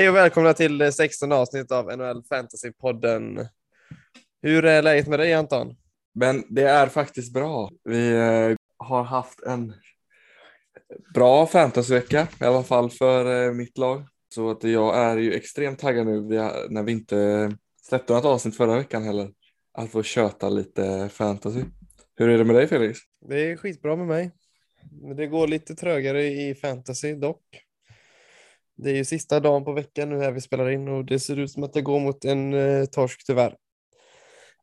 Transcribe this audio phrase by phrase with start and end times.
[0.00, 3.48] Hej och välkomna till det 16 avsnitt av NHL Fantasy-podden.
[4.42, 5.76] Hur är läget med dig Anton?
[6.14, 7.70] Men det är faktiskt bra.
[7.84, 9.74] Vi eh, har haft en
[11.14, 14.02] bra fantasyvecka, i alla fall för eh, mitt lag.
[14.34, 16.20] Så att jag är ju extremt taggad nu
[16.68, 19.30] när vi inte släppte något avsnitt förra veckan heller.
[19.72, 21.62] Att få köta lite fantasy.
[22.16, 22.98] Hur är det med dig Felix?
[23.28, 24.30] Det är skitbra med mig.
[25.16, 27.42] Det går lite trögare i fantasy dock.
[28.82, 31.38] Det är ju sista dagen på veckan nu här vi spelar in och det ser
[31.38, 33.56] ut som att det går mot en eh, torsk tyvärr.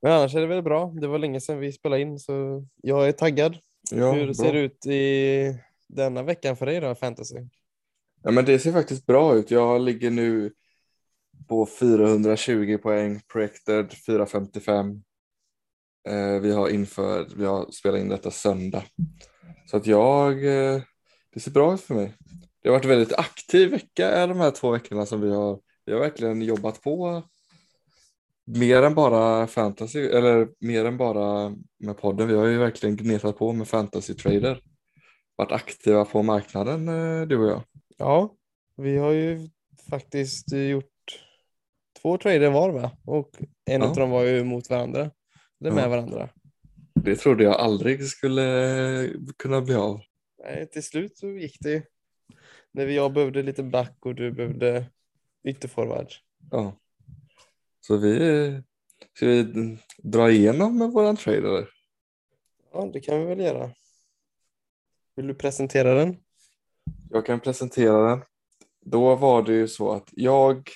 [0.02, 0.94] Men annars är det väl bra.
[1.02, 3.58] Det var länge sedan vi spelade in så jag är taggad.
[3.91, 4.34] Ja, Hur bra.
[4.34, 7.36] ser det ut i denna veckan för dig då, fantasy?
[8.23, 9.52] Ja, men det ser faktiskt bra ut.
[9.52, 10.53] Jag ligger nu
[11.47, 15.03] på 420 poäng, projected 455.
[16.09, 18.83] Eh, vi har inför, vi har spelat in detta söndag.
[19.66, 20.81] Så att jag, eh,
[21.33, 22.14] det ser bra ut för mig.
[22.68, 25.94] Det har varit en väldigt aktiv vecka de här två veckorna som vi har, vi
[25.94, 27.23] har verkligen jobbat på
[28.46, 32.28] mer än bara fantasy, eller mer än bara med podden.
[32.28, 34.60] Vi har ju verkligen gnetat på med fantasy trader.
[35.36, 37.62] Varit aktiva på marknaden, eh, du och jag.
[37.98, 38.36] Ja,
[38.78, 39.50] vi har ju
[39.90, 41.23] faktiskt gjort
[42.02, 42.92] två trader var va?
[43.06, 43.30] Och
[43.66, 43.90] en Ja.
[43.90, 45.12] av dem var ju mot varandra.
[45.62, 45.90] Eller med Ja.
[45.90, 46.30] varandra.
[46.95, 50.00] Det trodde jag aldrig skulle kunna bli av.
[50.44, 51.82] Nej, till slut så gick det ju.
[52.78, 54.86] När jag behövde lite back och du behövde
[55.44, 56.08] ytterforward.
[56.52, 56.73] Ja.
[57.81, 58.17] Så vi,
[59.14, 61.70] ska vi dra igenom med våran trade eller?
[62.73, 63.72] Ja, det kan vi väl göra.
[65.16, 66.17] Vill du presentera den?
[67.09, 68.22] Jag kan presentera den.
[68.81, 70.70] Då var det ju så att jag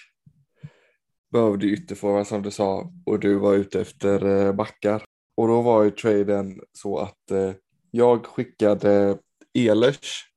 [1.32, 5.06] behövde ytterforward som du sa och du var ute efter eh, backar.
[5.36, 7.52] Och då var ju traden så att eh,
[7.92, 9.18] jag skickade
[9.54, 10.31] Ehlers,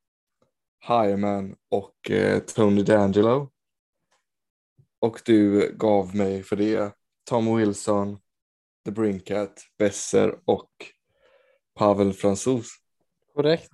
[0.87, 3.49] Hyman och eh, Tony D'Angelo.
[4.99, 8.19] Och du gav mig för det Tom Wilson,
[8.85, 10.71] The Brinkat, Besser och
[11.75, 12.67] Pavel Fransos.
[13.35, 13.73] Korrekt.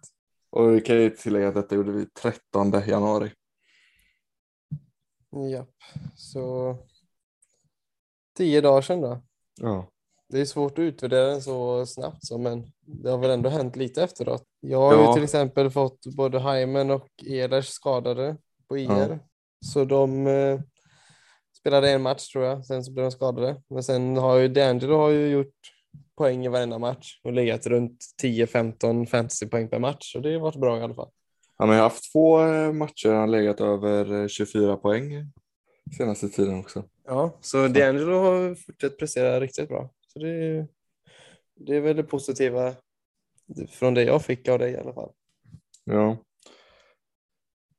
[0.51, 3.33] Och vi kan ju tillägga att detta gjorde vi 13 januari.
[5.31, 5.67] Ja,
[6.17, 6.77] så
[8.37, 9.23] tio dagar sedan då.
[9.61, 9.91] Ja.
[10.29, 13.77] Det är svårt att utvärdera den så snabbt så, men det har väl ändå hänt
[13.77, 14.43] lite efteråt.
[14.61, 15.15] Jag har ju Ja.
[15.15, 18.37] till exempel fått både Hyman och Ehlers skadade
[18.69, 19.19] på IR.
[19.67, 20.61] Så de eh,
[21.59, 23.63] spelade en match tror jag, sen så blev de skadade.
[23.71, 25.55] Men sen har ju D'Angelo har ju gjort
[26.19, 30.13] poäng i varenda match och legat runt 10-15 fantasypoäng per match.
[30.13, 31.11] Så det har varit bra i alla fall.
[31.57, 35.13] Han har ju haft två eh, matcher, han legat över eh, 24 poäng
[35.97, 36.85] senaste tiden också.
[37.07, 39.91] Ja, så D'Angelo har fortsatt prestera riktigt bra.
[40.13, 40.67] Så det,
[41.61, 42.75] det är väl det positiva
[43.71, 45.13] från det jag fick av dig i alla fall.
[45.85, 46.25] Ja.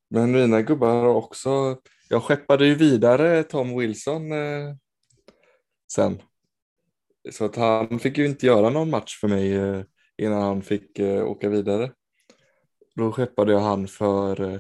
[0.10, 4.76] Men mina gubbar har också, jag skeppade ju vidare Tom Wilson eh,
[5.94, 6.22] sen.
[7.32, 9.84] Så att han fick ju inte göra någon match för mig eh,
[10.18, 11.92] innan han fick eh, åka vidare.
[12.96, 14.60] Då skeppade jag han för, eh,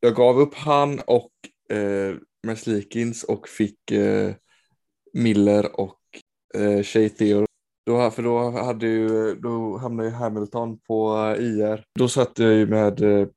[0.00, 1.32] jag gav upp han och
[1.76, 4.34] eh, Meslikins och fick eh,
[5.12, 6.01] Miller och
[6.54, 7.46] eh, Shea Theodore.
[7.86, 11.84] Då, för då, hade ju, då hamnade ju Hamilton på eh, IR.
[11.98, 13.28] Då satt jag ju med eh,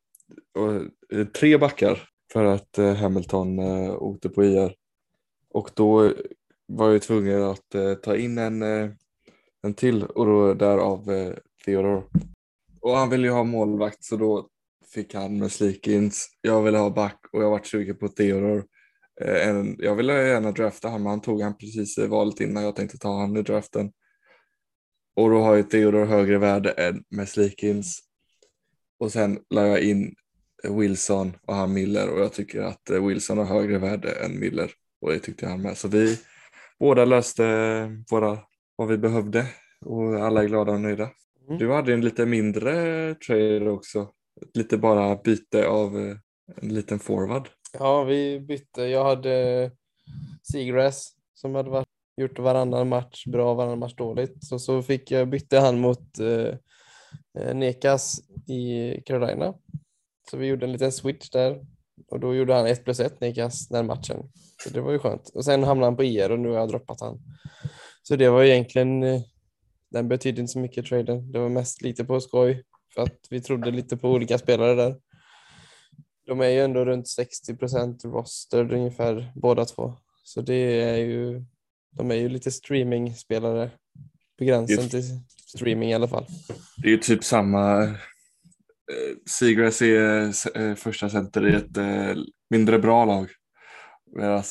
[1.12, 4.76] eh, tre backar för att eh, Hamilton eh, åkte på IR.
[5.50, 6.12] Och då
[6.68, 8.90] var jag tvungen att eh, ta in en, eh,
[9.64, 11.34] en till och då därav eh,
[11.66, 12.04] Theodore.
[12.82, 14.48] Och han ville ju ha målvakt så då
[14.94, 16.30] fick han med Slikins.
[16.42, 18.64] Jag ville ha back och jag var sugen på Theodore.
[19.22, 22.64] Eh, en, jag ville gärna drafta han men han tog han precis i valet innan
[22.64, 23.92] jag tänkte ta han i draften.
[25.16, 28.00] Och då har ju Theodore högre värde än med Slikins.
[29.00, 30.16] Och sen la jag in
[30.70, 34.72] Wilson och han Miller och jag tycker att eh, Wilson har högre värde än Miller.
[35.02, 35.78] Och det tyckte han med.
[35.78, 36.20] Så vi
[36.80, 37.44] båda löste
[38.12, 38.40] våra,
[38.76, 39.46] vad vi behövde
[39.86, 41.10] och alla är glada och nöjda.
[41.48, 41.58] Mm.
[41.58, 44.10] Du hade en lite mindre trade också.
[44.54, 46.18] Lite bara byte av eh,
[46.62, 47.50] en liten forward.
[47.80, 48.82] Ja, vi bytte.
[48.82, 49.72] Jag hade
[50.52, 51.88] Seagrass som hade varit,
[52.18, 54.44] gjort varannan match bra, varannan match dåligt.
[54.44, 56.56] Så, så fick jag bytte han mot eh,
[57.40, 59.54] eh Nekas i Carolina.
[60.32, 61.66] Så vi gjorde en liten switch där
[62.12, 64.32] och då gjorde han 1 plus 1 Nekas den matchen.
[64.64, 65.30] Så det var ju skönt.
[65.30, 67.20] Och sen hamnade han på IR och nu har jag droppat han.
[68.04, 69.22] Så det var egentligen, eh,
[69.92, 71.32] den betydde inte så mycket traden.
[71.32, 72.64] Det var mest lite på skoj
[72.96, 74.96] för att vi trodde lite på olika spelare där.
[76.26, 79.94] De är ju ändå runt 60 procent roster ungefär båda två.
[80.24, 81.44] Så det är ju,
[81.92, 83.72] de är ju lite streaming-spelare
[84.38, 85.04] på gränsen till
[85.56, 86.26] streaming i alla fall.
[86.78, 87.84] Det är ju typ samma.
[87.84, 87.94] Eh,
[89.30, 93.30] Seagrass är eh, första center i ett eh, mindre bra lag.
[94.16, 94.44] Medan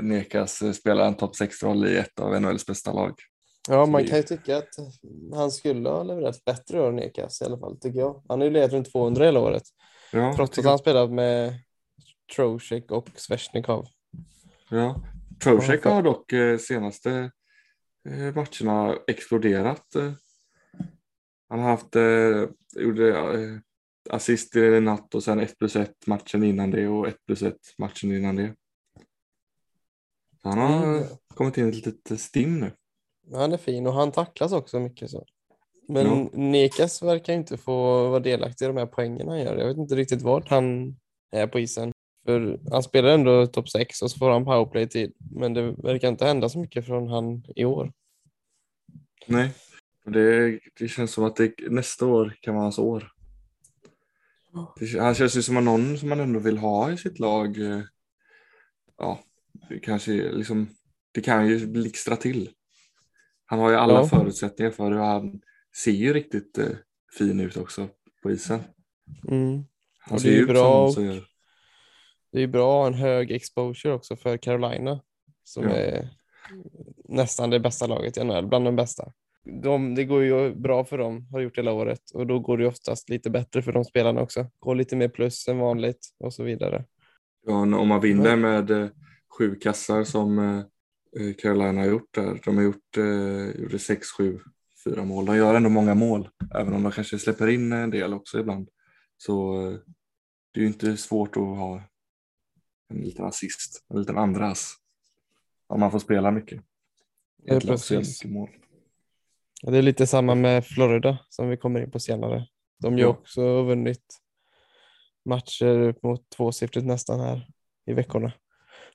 [0.00, 3.14] Nekas spelar en topp 6-roll i ett av NHLs bästa lag.
[3.68, 4.68] Ja, man kan ju tycka att
[5.34, 8.22] han skulle ha levererat bättre år Nekas i alla fall, tycker jag.
[8.28, 9.62] Han har ju legat runt 200 hela året,
[10.12, 11.54] Ja, trots att han spelat med
[12.36, 13.86] Trocheck och Svesjnikov.
[14.70, 15.02] ja.
[15.42, 17.30] Trocheck har dock eh, senaste
[18.08, 19.86] eh, matcherna exploderat.
[21.48, 22.48] Han har haft eh,
[22.82, 23.60] gjorde,
[24.10, 27.56] assist i natt och sen 1 plus 1 matchen innan det och 1 plus 1
[27.78, 28.54] matchen innan det.
[30.42, 31.04] Så han har Mm.
[31.34, 32.72] kommit in i ett litet stim nu.
[33.32, 35.26] Han är fin och han tacklas också mycket så.
[35.88, 36.28] Men Ja.
[36.32, 39.56] Nekas verkar inte få vara delaktig i de här poängen han gör.
[39.56, 40.96] Jag vet inte riktigt vart han
[41.30, 41.92] är på isen.
[42.26, 45.12] För han spelar ändå topp 6 och så får han powerplay-tid.
[45.30, 47.92] Men det verkar inte hända så mycket från han i år.
[49.26, 49.50] Nej,
[50.04, 53.12] det, det känns som att det, nästa år kan vara hans år.
[54.80, 57.58] Det, han känns ju som någon som man ändå vill ha i sitt lag.
[57.60, 57.80] eh,
[58.98, 59.18] Ja,
[59.68, 60.68] det kanske liksom,
[61.12, 62.50] det kan ju blixtra till.
[63.46, 64.06] Han har ju alla Ja.
[64.06, 65.40] förutsättningar för det han
[65.84, 66.68] ser ju riktigt eh,
[67.18, 67.88] fin ut också
[68.22, 68.60] på isen.
[69.28, 69.64] Mm.
[69.98, 71.24] Han ser det är ju bra som gör.
[72.32, 75.00] Det är bra en hög exposure också för Carolina.
[75.44, 75.70] Som Ja.
[75.70, 76.08] är
[77.08, 79.12] nästan det bästa laget i NHL, bland de bästa.
[79.62, 82.10] De, det går ju bra för dem, har gjort hela året.
[82.14, 84.46] Och då går det oftast lite bättre för de spelarna också.
[84.58, 86.84] Går lite mer plus än vanligt och så vidare.
[87.46, 88.88] Ja, om man vinner med eh,
[89.38, 90.58] sju kassar som eh,
[91.26, 92.40] eh, Carolina har gjort där.
[92.44, 94.38] De har gjort eh, gjorde sex, sju,
[94.84, 95.26] fyra mål.
[95.26, 98.68] De gör ändå många mål, även om de kanske släpper in en del också ibland.
[99.16, 99.78] Så eh,
[100.52, 101.82] det är ju inte svårt att ha
[102.88, 104.74] en liten assist, en liten andra ass.
[105.66, 106.62] Om man får spela mycket.
[107.42, 108.08] Ja, precis.
[108.24, 108.48] mycket mål.
[109.62, 112.46] Och det är lite samma med Florida som vi kommer in på senare.
[112.80, 113.06] De har Ja.
[113.06, 114.18] också vunnit
[115.24, 117.48] matcher upp mot tvåsiffrigt nästan här
[117.86, 118.32] i veckorna.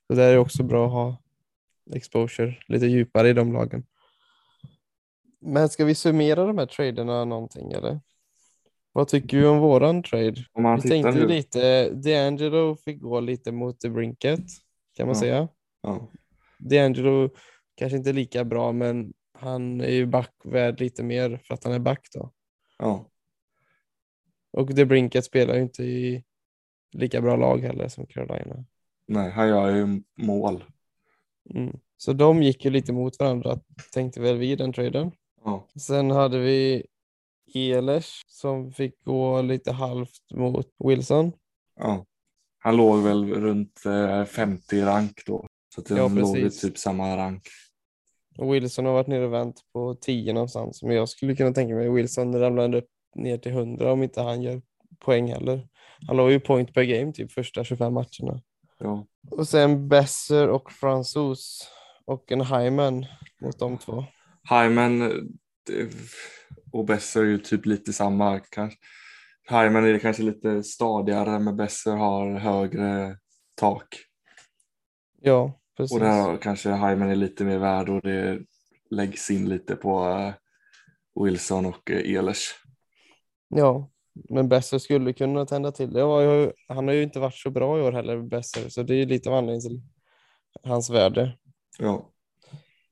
[0.08, 1.22] Så det är också bra att ha
[1.96, 3.86] exposure lite djupare i de lagen.
[5.44, 8.00] Men ska vi summera de här traderna någonting eller?
[8.92, 10.36] Vad tycker du om våran trade?
[10.54, 11.28] Om Vi tänkte nu.
[11.28, 14.40] lite, D'Angelo fick gå lite mot The Brinket
[14.94, 15.20] kan man Ja.
[15.20, 15.48] säga.
[15.82, 16.08] Ja,
[16.60, 17.30] D'Angelo
[17.76, 21.74] kanske inte lika bra men han är ju back värd lite mer för att han
[21.74, 22.32] är back då.
[22.80, 23.10] ja,
[24.52, 26.24] Och The Brinket spelar ju inte i
[26.92, 28.66] lika bra lag heller som Carolina.
[29.08, 30.64] nej, han gör ju mål.
[31.56, 31.80] Mm.
[31.98, 33.60] Så de gick ju lite mot varandra
[33.94, 35.12] tänkte väl vi i den traden.
[35.44, 36.86] Ja, Sen hade vi
[37.54, 41.32] Ehlers som fick gå lite halvt mot Wilson.
[41.80, 42.06] ja.
[42.66, 45.48] Han låg väl runt eh, 50 rank då.
[45.76, 47.48] Så att Ja, de låg i typ samma rank.
[48.38, 50.84] Och Wilson har varit nere och vänt på 10 någonstans.
[50.84, 54.22] Men jag skulle kunna tänka mig Wilson ramlar ändå upp ner till 100 om inte
[54.22, 54.62] han gör
[55.00, 55.68] poäng heller.
[56.08, 58.42] Han låg ju point per game typ första 25 matcherna.
[58.80, 61.70] Ja, Och sen Besser och Fransos
[62.06, 63.06] och en Hyman
[63.42, 64.06] mot de två.
[64.50, 65.88] Hyman eh,
[66.72, 68.40] och Besser är ju typ lite samma.
[68.40, 68.80] Kanske.
[69.50, 73.18] Hyman är kanske lite stadigare men Besser har högre
[73.56, 73.88] tak.
[75.22, 75.96] Ja, precis.
[75.96, 78.40] Och där kanske Hyman är lite mer värd och det
[78.90, 80.34] läggs in lite på eh,
[81.24, 82.56] Wilson och eh, Ehlers.
[83.48, 83.92] Ja,
[84.30, 85.94] men Besser skulle kunna tända till.
[85.94, 88.94] Det ju, han har ju inte varit så bra i år heller, Besser, så det
[88.94, 89.82] är ju lite av anledningen till
[90.64, 91.38] hans värde.
[91.80, 92.13] Ja,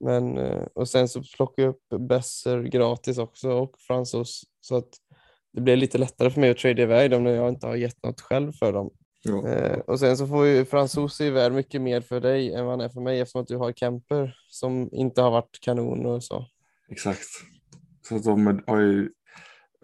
[0.03, 4.89] Men, eh, och sen så plockade jag upp Besser gratis också och Fransos så att
[5.53, 8.03] det blir lite lättare för mig att trada iväg dem när jag inte har gett
[8.03, 8.89] något själv för dem.
[9.23, 12.65] ja, Eh, och sen så får ju Fransos är värd mycket mer för dig än
[12.65, 16.05] vad han är för mig eftersom att du har Kemper som inte har varit kanon
[16.05, 16.45] och så.
[16.89, 17.27] exakt.
[18.07, 19.09] Så att de har ju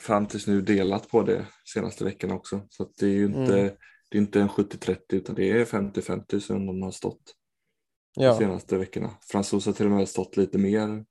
[0.01, 2.61] fram tills nu delat på det senaste veckorna också.
[2.69, 3.71] Så att det är ju inte, Mm.
[4.11, 7.21] det är inte en 70-30 utan det är 50-50 som de har stått
[8.17, 9.09] de Ja, senaste veckorna.
[9.31, 11.05] Fransos har till och med stått lite mer.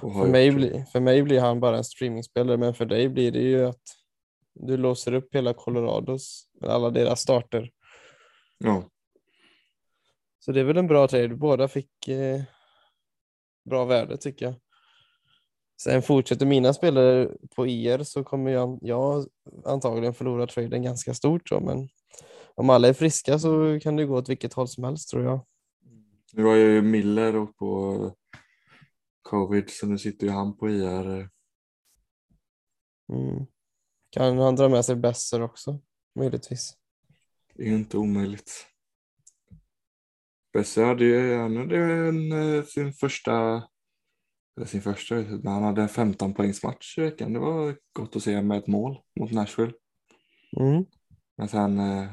[0.00, 3.32] För mig, gjort- blir, för mig blir han bara en streamingspelare men för dig blir
[3.32, 3.82] det ju att
[4.54, 7.70] du låser upp hela Colorados, alla deras starter.
[8.58, 8.90] Ja,
[10.38, 11.28] Så det är väl en bra trade.
[11.36, 12.42] Båda fick eh,
[13.70, 14.54] bra värde tycker jag.
[15.82, 19.26] Sen fortsätter mina spelare på IR så kommer jag, jag
[19.64, 21.48] antagligen förlora traden ganska stort.
[21.48, 21.88] Så, men
[22.54, 25.40] om alla är friska så kan det gå åt vilket håll som helst tror jag.
[26.36, 28.12] Nu har ju Miller och på
[29.22, 31.30] covid så nu sitter ju han på IR.
[33.12, 33.46] Mm.
[34.10, 35.80] Kan han dra med sig Besser också?
[36.14, 36.76] Möjligtvis.
[37.54, 38.66] Det är inte omöjligt.
[40.52, 43.32] Bessie hade ju han hade en, eh, sin första,
[44.56, 47.32] eller sin första, men han hade en 15 poängs match i veckan.
[47.32, 49.72] Det var gott att se med ett mål mot Nashville.
[50.60, 50.84] Mm.
[51.36, 52.10] Men sen eh,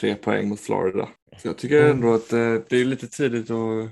[0.00, 1.08] tre poäng mot Florida.
[1.38, 3.90] Så jag tycker ändå att eh, det är lite tidigt att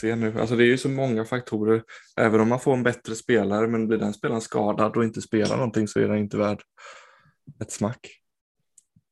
[0.00, 0.40] se nu.
[0.40, 1.82] Alltså det är ju så många faktorer.
[2.16, 5.56] Även om man får en bättre spelare men blir den spelaren skadad och inte spelar
[5.56, 6.62] någonting så är den inte värd
[7.60, 8.08] ett smack.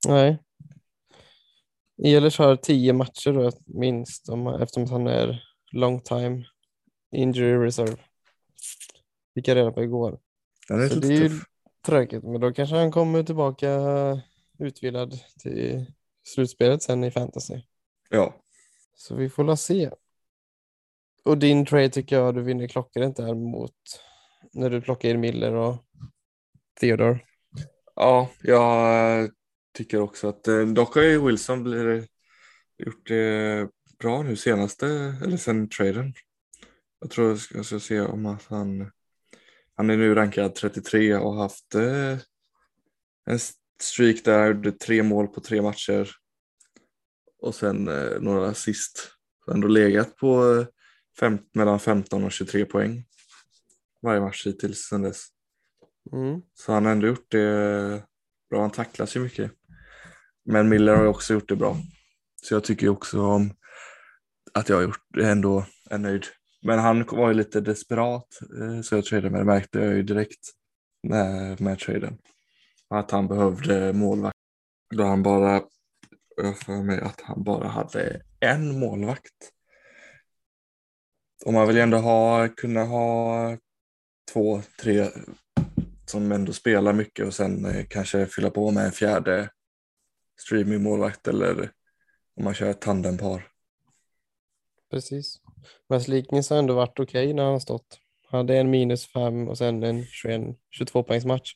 [0.09, 0.39] Nej.
[2.05, 5.43] Ehlers har tio matcher då, minst om, eftersom han är
[5.73, 6.45] long time
[7.17, 7.97] injury reserve.
[9.35, 10.19] Fick jag reda på igår.
[10.69, 11.45] Den är Så det är ju tuff.
[11.87, 13.69] tråkigt, men då kanske han kommer tillbaka
[14.59, 15.87] utvilad till
[16.25, 17.61] slutspelet sen i fantasy.
[18.11, 18.43] Ja,
[18.97, 19.91] Så vi får la se.
[21.25, 23.75] Och din trade tycker jag du vinner klockrent där mot
[24.53, 25.77] när du plockar in Miller och
[26.81, 27.21] Theodore.
[27.95, 29.31] ja jag
[29.75, 32.07] tycker också att eh, dock har ju Wilson blir,
[32.79, 34.87] gjort det bra nu senaste,
[35.25, 36.15] eller sen traden.
[37.01, 38.91] Jag tror jag ska, jag ska se om att han,
[39.75, 42.19] han är nu rankad 33 och haft eh,
[43.27, 43.39] en
[43.83, 46.11] streak där, gjorde tre mål på tre matcher
[47.43, 49.09] och sen eh, några assist.
[49.53, 50.67] Ändå legat på eh,
[51.21, 53.05] fem, mellan 15 och 23 poäng
[54.03, 55.27] varje match hittills sen dess.
[56.13, 56.43] Mm.
[56.55, 58.05] Så han har ändå gjort det
[58.51, 58.61] bra.
[58.61, 59.53] Han tacklas ju mycket.
[60.45, 61.77] Men Miller har också gjort det bra.
[62.43, 63.55] Så jag tycker också om
[64.55, 66.27] att jag har gjort det ändå är nöjd.
[66.63, 70.03] Men han var ju lite desperat eh, så jag tradade med det märkte jag ju
[70.03, 70.51] direkt
[71.09, 72.19] med, med traden.
[72.93, 74.37] Att han behövde målvakt.
[74.95, 75.63] Då han bara,
[76.37, 79.53] jag för mig att han bara hade en målvakt.
[81.45, 83.57] Och man vill ju ändå ha, kunna ha
[84.33, 85.09] två, tre
[86.07, 89.51] som ändå spelar mycket och sen eh, kanske fylla på med en fjärde
[90.41, 91.71] streamingmålvakt eller
[92.37, 93.49] om man kör ett tandempar.
[94.91, 95.41] Precis.
[95.89, 97.99] Men Sliknis har ändå varit okej när han har stått.
[98.29, 101.55] Han hade en minus fem och sen en 21, 22 poängs match.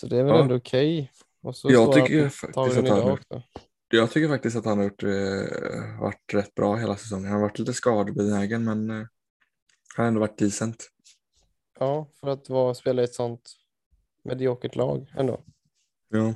[0.00, 0.42] Så det är väl Ja.
[0.42, 1.12] ändå okej.
[1.54, 3.42] Så Jag tycker faktiskt att han-.
[3.90, 7.24] Jag tycker faktiskt att han har gjort, eh, varit rätt bra hela säsongen.
[7.24, 9.06] Han har varit lite skadebenägen men eh, han
[9.96, 10.88] har ändå varit decent.
[11.78, 13.52] Ja, för att vara, spela i ett sånt
[14.24, 15.44] mediokert lag ändå.
[16.08, 16.34] Ja.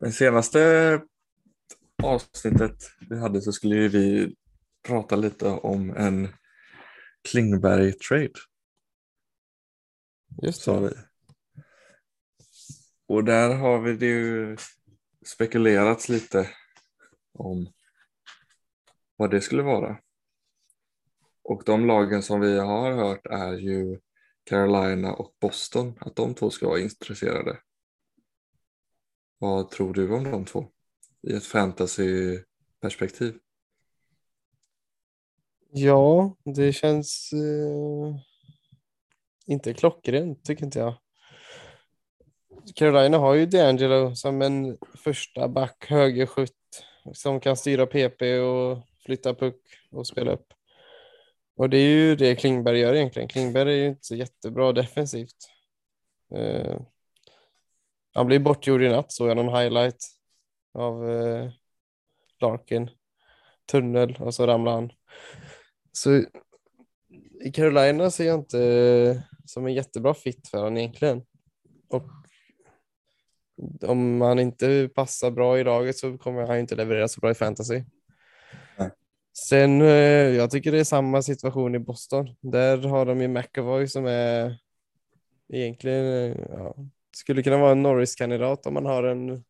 [0.00, 1.00] Den senaste
[2.02, 2.76] avsnittet
[3.10, 4.34] vi hade så skulle vi
[4.86, 6.28] prata lite om en
[7.28, 8.32] Klingberg-trade.
[10.42, 10.88] Just sa det.
[10.88, 10.94] vi.
[13.06, 14.56] Och där har vi det ju
[15.26, 16.50] spekulerats lite
[17.32, 17.72] om
[19.16, 20.00] vad det skulle vara.
[21.42, 24.00] Och de lagen som vi har hört är ju
[24.44, 27.58] Carolina och Boston, att de två ska vara intresserade.
[29.38, 30.70] Vad tror du om de två
[31.22, 33.38] i ett fantasyperspektiv?
[35.70, 38.16] Ja, det känns eh,
[39.46, 40.94] inte klockrent tycker inte jag.
[42.74, 46.52] Carolina har ju D'Angelo som en första back, högerskytt
[47.12, 50.46] som kan styra PP och flytta puck och spela upp.
[51.56, 53.28] Och det är ju det Klingberg gör egentligen.
[53.28, 55.50] Klingberg är ju inte så jättebra defensivt.
[56.34, 56.80] Uh,
[58.14, 60.06] han blir bortgjord i natt, såg jag någon highlight
[60.74, 61.50] av uh,
[62.40, 62.90] Larkin.
[63.70, 64.92] Tunnel och så ramlar han.
[65.92, 66.24] Så
[67.40, 71.22] i Carolina ser jag inte eh, som en jättebra fit för honom egentligen.
[71.88, 72.02] Och
[73.82, 77.34] om han inte passar bra i laget så kommer han inte leverera så bra i
[77.34, 77.84] fantasy.
[78.78, 78.90] Nej.
[79.48, 79.88] Sen, eh,
[80.36, 82.36] jag tycker det är samma situation i Boston.
[82.40, 84.58] Där har de ju McAvoy som är
[85.48, 86.74] egentligen, eh, ja,
[87.16, 89.44] skulle kunna vara en Norris-kandidat om man har en,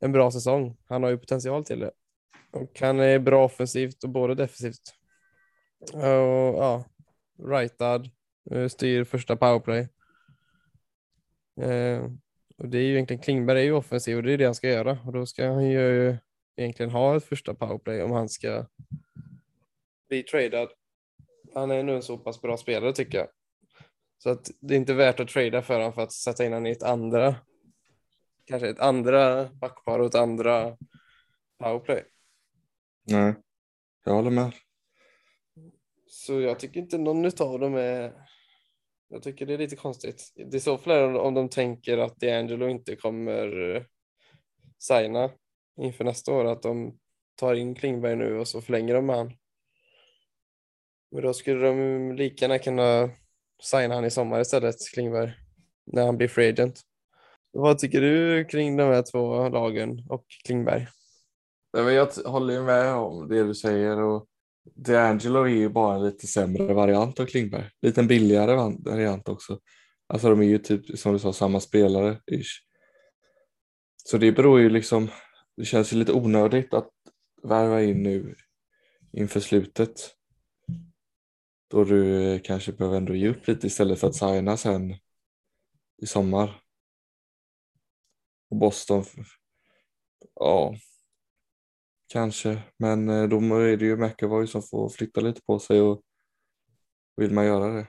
[0.00, 0.76] en bra säsong.
[0.88, 1.90] Han har ju potential till det.
[2.50, 4.94] Och han är bra offensivt och både defensivt.
[5.92, 6.84] Och, ja,
[7.38, 8.10] rightad,
[8.50, 9.88] eh, styr första powerplay.
[11.60, 12.06] Eh,
[12.62, 14.68] och det är ju egentligen, Klingberg är ju offensiv och det är det han ska
[14.68, 14.98] göra.
[15.06, 16.16] Och då ska han ju
[16.56, 18.66] egentligen ha ett första powerplay om han ska
[20.08, 20.68] bli tradad.
[21.54, 23.28] Han är nu en så pass bra spelare tycker jag.
[24.18, 26.66] Så att det är inte värt att trada för honom för att sätta in honom
[26.66, 27.34] i ett andra,
[28.44, 30.76] kanske ett andra backpar och ett andra
[31.58, 32.04] powerplay.
[33.06, 33.34] Nej,
[34.04, 34.52] jag håller med.
[36.06, 38.12] Så jag tycker inte någon av dem är...
[39.12, 40.32] Jag tycker det är lite konstigt.
[40.34, 43.82] Det är så fler om de tänker att D'Angelo inte kommer eh,
[44.78, 45.30] signa
[45.80, 46.98] inför nästa år, att de
[47.36, 49.32] tar in Klingberg nu och så förlänger de med han.
[51.10, 53.10] Men då skulle de lika gärna kunna
[53.62, 55.32] signa han i sommar istället, Klingberg,
[55.86, 56.80] när han blir free agent.
[57.50, 60.86] Vad tycker du kring de här två lagen och Klingberg?
[61.72, 64.26] Nej, men Jag håller ju med om det du säger och
[64.64, 67.70] D'Angelo är ju bara en lite sämre variant av Klingberg.
[67.82, 69.60] Lite billigare variant också.
[70.06, 72.62] Alltså de är ju typ som du sa samma spelare ish.
[74.04, 75.08] Så det beror ju liksom,
[75.56, 76.90] det känns ju lite onödigt att
[77.42, 78.36] värva in nu
[79.12, 80.10] inför slutet.
[81.70, 84.94] Då du kanske behöver ändå ge upp lite istället för att signa sen
[86.02, 86.60] i sommar.
[88.50, 89.04] Och Boston,
[90.34, 90.74] ja,
[92.12, 92.62] kanske.
[92.76, 96.02] Men eh, då är det ju McAvoy som får flytta lite på sig och
[97.16, 97.86] vill man göra det.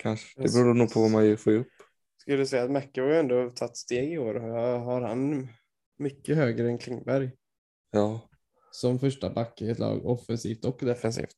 [0.00, 0.42] Kanske.
[0.42, 1.72] Det beror nog på vad man får upp.
[2.16, 4.34] Skulle du säga att McAvoy ändå har tagit steg i år?
[4.78, 5.48] Har han
[5.98, 7.30] mycket högre än Klingberg?
[7.90, 8.28] Ja.
[8.70, 11.34] Som första back i ett lag, offensivt och defensivt.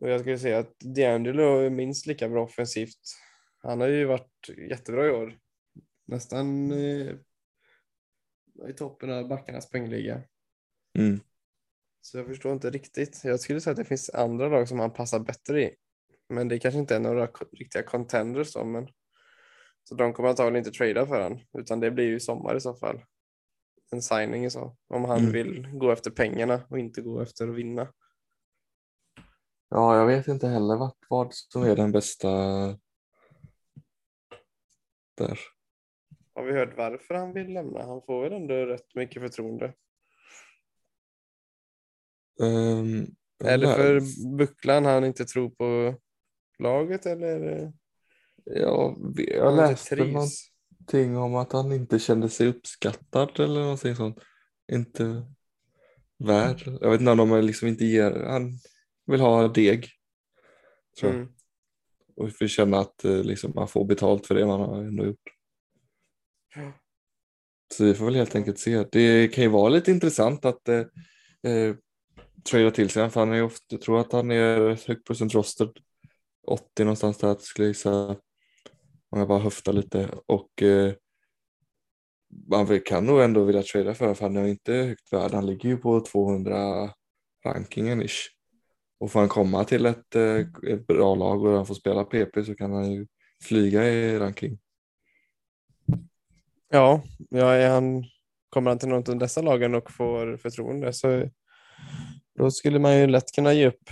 [0.00, 3.00] Och jag skulle säga att DeAngelo är minst lika bra offensivt.
[3.58, 5.38] Han har ju varit jättebra i år.
[6.06, 7.14] Nästan eh,
[8.68, 10.22] i toppen av backarnas poängliga.
[10.98, 11.20] Mm.
[12.00, 13.20] Så jag förstår inte riktigt.
[13.24, 15.74] Jag skulle säga att det finns andra lag som han passar bättre i.
[16.28, 18.88] Men det kanske inte är några riktiga contenders då, men
[19.84, 22.74] så de kommer antagligen inte trada för han, utan det blir ju sommar i så
[22.74, 23.04] fall.
[23.92, 25.32] En signing så, om han Mm.
[25.32, 27.92] vill gå efter pengarna och inte gå efter att vinna.
[29.68, 32.28] Ja, jag vet inte heller vad, vad som är den bästa
[35.16, 35.38] där.
[36.40, 37.82] Har vi hört varför han vill lämna?
[37.82, 39.74] Han får väl ändå rätt mycket förtroende.
[42.40, 43.06] Um,
[43.38, 44.00] det för
[44.36, 45.94] bucklan han inte tror på
[46.58, 47.40] laget eller?
[47.40, 47.72] det-
[48.44, 54.18] Ja, jag han läste någonting om att han inte kände sig uppskattad eller någonting sånt.
[54.72, 55.04] Inte
[56.18, 56.62] värd.
[56.80, 58.52] Jag vet inte om de liksom inte ger, han
[59.06, 59.86] vill ha deg.
[61.00, 61.20] Tror jag.
[61.20, 61.32] Mm.
[62.16, 65.39] Och vill känna att eh, liksom, man får betalt för det man har ändå gjort.
[66.54, 66.72] Ja.
[67.74, 68.84] Så vi får väl helt enkelt se.
[68.92, 70.84] Det kan ju vara lite intressant att eh,
[71.52, 71.74] eh,
[72.50, 75.70] trada till sig för han är ofta, jag tror att han är högt procent roster.
[76.46, 78.16] 80 någonstans där skulle jag gissa.
[79.10, 80.92] Om jag bara höftar lite och eh,
[82.50, 85.32] man kan nog ändå vilja trada för för han är inte högt värd.
[85.32, 86.90] Han ligger ju på 200
[87.44, 88.28] rankingen ish.
[89.00, 92.44] Och får han komma till ett, eh, ett bra lag och han får spela PP
[92.44, 93.06] så kan han ju
[93.42, 94.58] flyga i ranking.
[96.72, 98.04] Ja, ja är han,
[98.50, 101.28] kommer han till något av dessa lagen och får förtroende så
[102.38, 103.90] då skulle man ju lätt kunna ge upp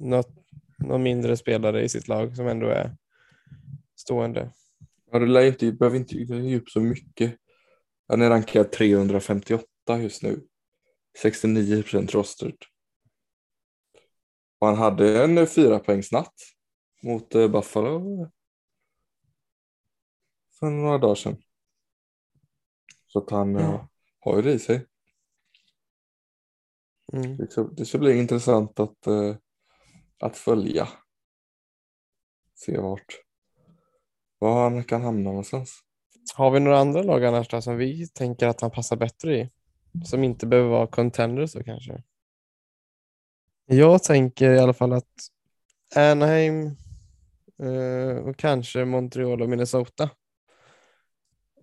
[0.00, 0.30] något,
[0.78, 2.96] någon mindre spelare i sitt lag som ändå är
[3.96, 4.50] stående.
[5.10, 7.36] Ja, du lär inte, behöver inte ge upp så mycket.
[8.08, 9.66] Han är rankad 358
[10.00, 10.40] just nu.
[11.18, 12.56] 69 procent rostered.
[14.58, 16.34] Och han hade en fyra poängsnatt
[17.02, 18.30] mot eh, Buffalo
[20.70, 21.36] för några dagar sedan.
[23.06, 23.60] Så att han Ja.
[23.74, 23.84] eh,
[24.20, 24.86] har ju det i sig.
[27.12, 27.36] Mm.
[27.36, 29.36] Det ska, det ska bli intressant att, eh,
[30.20, 30.88] att följa.
[32.54, 33.20] Se vart
[34.38, 35.80] var han kan hamna någonstans.
[36.34, 39.50] Har vi några andra lag annars då, som vi tänker att han passar bättre i?
[40.04, 42.02] Som inte behöver vara contenders då kanske?
[43.66, 45.12] Jag tänker i alla fall att
[45.96, 46.66] Anaheim
[47.62, 50.10] eh, och kanske Montreal och Minnesota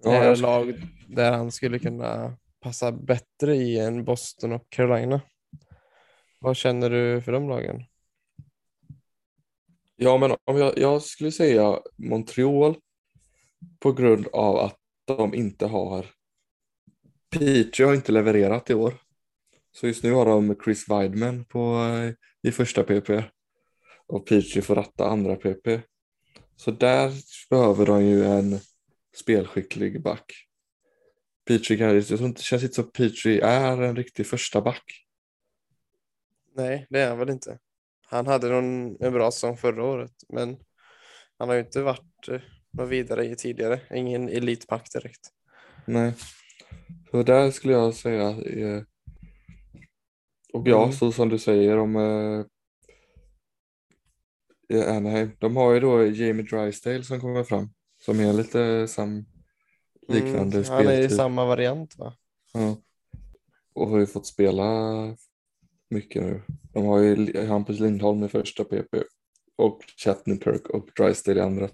[0.04, 0.74] Ja, ska- lag
[1.08, 5.22] där han skulle kunna passa bättre i än Boston och Carolina.
[6.40, 7.84] Vad känner du för de lagen?
[9.96, 12.76] Ja, men om jag, jag skulle säga Montreal
[13.80, 16.06] på grund av att de inte har
[17.30, 18.94] Petri har inte levererat i år.
[19.72, 22.14] Så just nu har de Chris Weidman på, eh,
[22.50, 23.24] i första PP
[24.08, 25.82] och Petri får ratta andra PP.
[26.56, 27.12] Så där
[27.50, 28.60] behöver de ju en
[29.16, 30.34] spelskicklig back.
[31.48, 34.84] Petri kan, jag tror inte, det känns inte som Petri är en riktig första back.
[36.56, 37.60] Nej, det är han väl inte.
[38.08, 40.58] Han hade någon, en bra säsong förra året, men
[41.38, 43.82] han har ju inte varit eh, något vidare i tidigare.
[43.96, 45.30] Ingen elitback direkt.
[45.86, 46.14] Nej.
[47.12, 48.30] Så där skulle jag säga.
[48.30, 48.84] Eh,
[50.54, 50.94] och ja, Mm.
[50.94, 52.46] så som du säger om eh,
[54.96, 55.32] Anaheim.
[55.40, 57.70] De har ju då Jamie Drysdale som kommer fram.
[58.06, 59.26] Som är lite sam,
[60.08, 62.14] liknande Mm, han är i samma variant va?
[62.54, 62.78] Ja.
[63.74, 64.66] Och har ju fått spela
[65.90, 66.42] mycket nu.
[66.74, 69.04] De har ju Hampus Lindholm i första PP
[69.58, 71.70] och Chattenkirk och Drysdale i andra.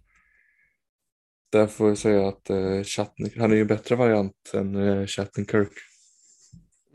[1.52, 5.06] Där får jag säga att eh, Chattenkirk, han är ju en bättre variant än eh,
[5.06, 5.72] Chattenkirk.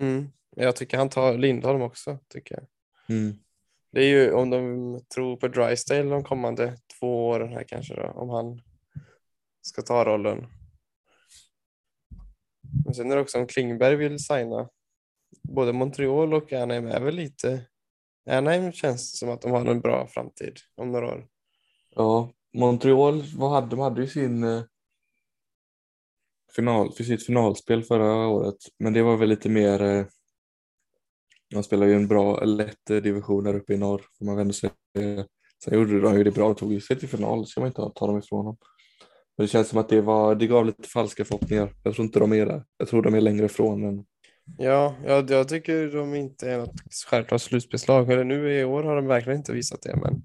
[0.01, 0.29] Mm.
[0.57, 2.19] Jag tycker han tar Lindholm också.
[2.29, 2.67] Tycker jag.
[3.17, 3.35] Mm.
[3.93, 8.03] Det är ju om de tror på Drysdale de kommande två åren här kanske då,
[8.03, 8.63] om han
[9.63, 10.47] ska ta rollen.
[12.85, 14.69] Men sen är det också om Klingberg vill signa.
[15.43, 17.67] Både Montreal och Anaheim är väl lite
[18.31, 21.27] Anaheim känns som att de har en bra framtid om några år.
[21.91, 24.63] Ja, Montreal, vad hade, de hade ju sin, eh,
[26.57, 28.57] final, för sitt finalspel förra året.
[28.79, 30.07] Men det var väl lite mer, eh,
[31.51, 34.43] de spelar ju en bra, lätt eh, division där uppe i norr får man väl
[34.43, 34.73] ändå säga.
[35.65, 37.69] Sen gjorde de ju det bra, de tog ju sig till final, det ska man
[37.69, 38.57] inte ta dem ifrån dem.
[39.37, 41.73] Men det känns som att det, var, det gav lite falska förhoppningar.
[41.83, 42.65] Jag tror inte de är där.
[42.77, 43.81] Jag tror de är längre ifrån.
[43.81, 44.05] Men...
[44.59, 46.75] Ja, jag, jag tycker de inte är något
[47.07, 48.13] självklart slutspelslag.
[48.13, 49.97] Eller nu i år har de verkligen inte visat det.
[49.97, 50.23] Men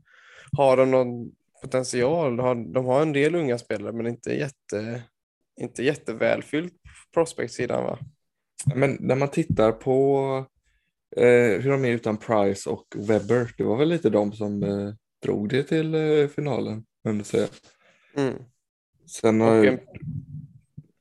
[0.51, 2.39] har de någon potential?
[2.39, 5.03] Har, de har en del unga spelare men inte jätte,
[5.61, 6.73] inte jättevälfyllt
[7.13, 7.99] prospect-sidan va?
[8.75, 10.19] Men när man tittar på
[11.17, 14.93] eh, hur de är utan Price och Webber, det var väl lite de som eh,
[15.23, 16.85] drog det till eh, finalen.
[17.23, 17.47] Säga.
[18.15, 18.33] Mm.
[19.07, 19.79] Sen Och har en,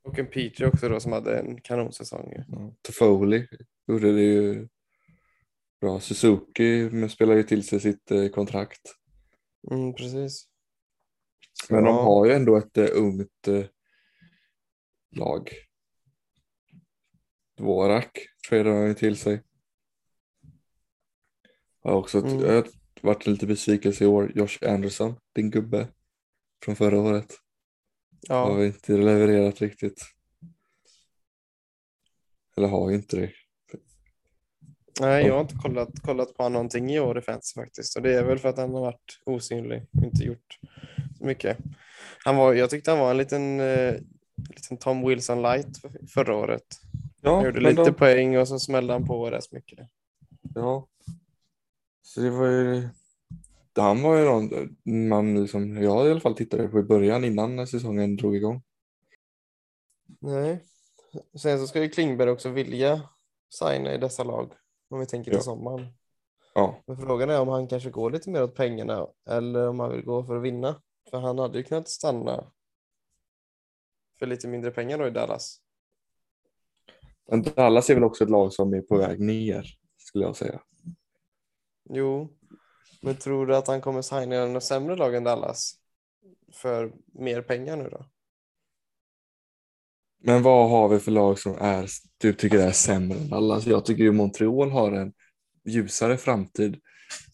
[0.03, 2.45] och en Peter också då som hade en kanonsäsong.
[2.49, 3.49] ja, Toffoli
[3.87, 4.69] gjorde det ju
[5.81, 6.01] bra.
[6.01, 8.81] Suzuki men spelar ju till sig sitt eh, kontrakt.
[9.71, 10.49] Mm, precis.
[11.71, 13.64] Men de har ju ändå ett uh, ungt eh,
[15.16, 15.51] lag.
[17.59, 19.42] Dvorak tradar han ju till sig.
[21.83, 22.40] Har också Mm.
[22.40, 22.66] jag har
[23.03, 24.33] varit lite besvikelse i år.
[24.35, 25.88] Josh Anderson, din gubbe
[26.64, 27.35] från förra året.
[28.29, 30.03] Har Ja, inte levererat riktigt.
[32.57, 33.31] Eller har ju inte det.
[35.01, 37.97] nej, jag har inte kollat, kollat på någonting i år i fantasy faktiskt.
[37.97, 40.59] Och det är väl för att han har varit osynlig och inte gjort
[41.19, 41.59] så mycket.
[42.25, 43.95] Han var, jag tyckte han var en liten, eh,
[44.57, 46.81] liten Tom Wilson light för- förra året.
[47.21, 49.79] Ja, Han gjorde lite de- poäng och så smällde han på rätt mycket.
[50.55, 50.89] Ja.
[52.03, 52.89] Så det var ju...
[53.77, 54.77] Han var ju någon
[55.09, 58.62] man liksom, jag i alla fall tittade på i början innan säsongen drog igång.
[60.21, 60.65] Nej.
[61.43, 63.09] Sen så ska ju Klingberg också vilja
[63.49, 64.53] signa i dessa lag.
[64.89, 65.43] Om vi tänker till Ja.
[65.43, 65.87] sommaren.
[66.55, 69.93] Ja, Men frågan är om han kanske går lite mer åt pengarna eller om han
[69.93, 70.83] vill gå för att vinna.
[71.11, 72.53] För han hade ju kunnat stanna
[74.19, 75.61] för lite mindre pengar då i Dallas.
[77.31, 80.61] men Dallas är väl också ett lag som är på väg ner skulle jag säga.
[81.91, 82.36] Jo,
[83.03, 85.75] men tror du att han kommer signa något sämre lag än Dallas?
[86.53, 88.07] För mer pengar nu då?
[90.18, 93.66] Men vad har vi för lag som är, du tycker är sämre än Dallas?
[93.66, 95.12] Jag tycker ju Montreal har en
[95.64, 96.81] ljusare framtid.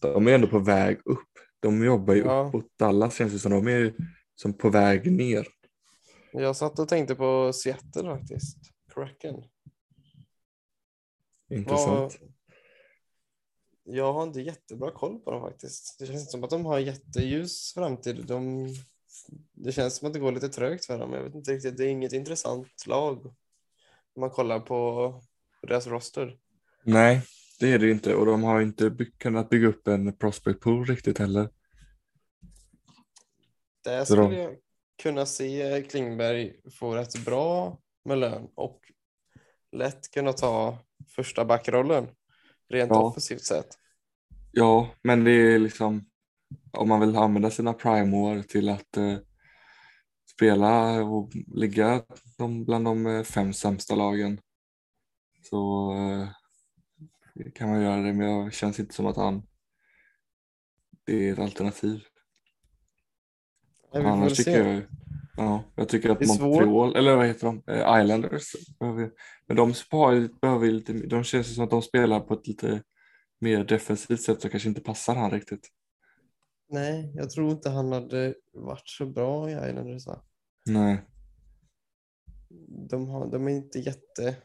[0.01, 1.29] De är ändå på väg upp.
[1.61, 2.47] De jobbar ju Ja.
[2.49, 2.79] uppåt.
[2.79, 3.95] Dallas känns det som de är ju
[4.35, 5.47] som på väg ner.
[6.33, 8.59] Jag satt och tänkte på Seattle faktiskt.
[8.95, 9.43] Kraken.
[11.51, 12.19] Intressant.
[12.21, 12.33] Vad-
[13.85, 15.97] Jag har inte jättebra koll på dem faktiskt.
[15.99, 18.25] Det känns inte som att de har jätteljus framtid.
[18.27, 18.69] De...
[19.53, 21.13] Det känns som att det går lite trögt för dem.
[21.13, 21.77] Jag vet inte riktigt.
[21.77, 23.27] Det är inget intressant lag.
[24.15, 25.23] Om man kollar på
[25.63, 26.39] deras roster.
[26.85, 27.23] Nej,
[27.61, 30.87] det är det inte och de har inte by- kunnat bygga upp en prospect pool
[30.87, 31.49] riktigt heller.
[33.85, 34.57] Där de- skulle jag
[35.03, 38.81] kunna se Klingberg få rätt bra med lön och
[39.73, 42.07] lätt kunna ta första backrollen
[42.73, 43.03] rent Ja.
[43.03, 43.79] offensivt sett.
[44.53, 46.07] Ja, men det är liksom
[46.73, 49.17] om man vill använda sina prime-år till att eh,
[50.37, 52.03] spela och ligga
[52.39, 54.41] de, bland de eh, fem sämsta lagen
[55.43, 56.29] så eh,
[57.55, 59.43] kan man göra det men det känns inte som att han
[61.07, 62.01] det är ett alternativ.
[63.93, 64.59] Väl Annars tycker se.
[64.59, 64.83] jag,
[65.37, 66.27] ja, jag tycker att.
[66.27, 69.11] Montreal, eller vad heter de, Eh, Islanders, behöver,
[69.47, 69.73] men de
[70.15, 72.83] ju- behöver lite, de känns som att de spelar på ett lite
[73.39, 75.69] mer defensivt sätt som kanske inte passar han riktigt.
[76.69, 80.07] Nej, jag tror inte han hade varit så bra i Islanders.
[80.07, 80.23] va?
[80.67, 81.03] Nej,
[82.91, 84.37] De, har, de är inte jätte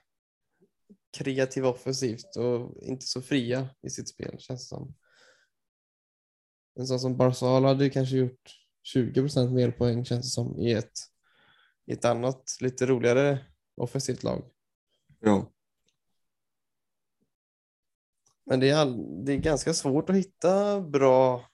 [1.18, 4.94] kreativa offensivt och inte så fria i sitt spel känns det som.
[6.80, 8.52] En sån som Barzal hade kanske gjort
[8.94, 10.92] 20 mer poäng känns det som i ett,
[11.86, 13.40] i ett annat lite roligare
[13.76, 14.44] offensivt lag.
[15.20, 15.52] ja,
[18.46, 21.46] Men det är, all, det är ganska svårt att hitta bra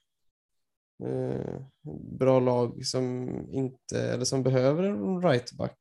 [1.04, 1.62] eh,
[2.20, 5.80] bra lag som inte eller som behöver en rightback.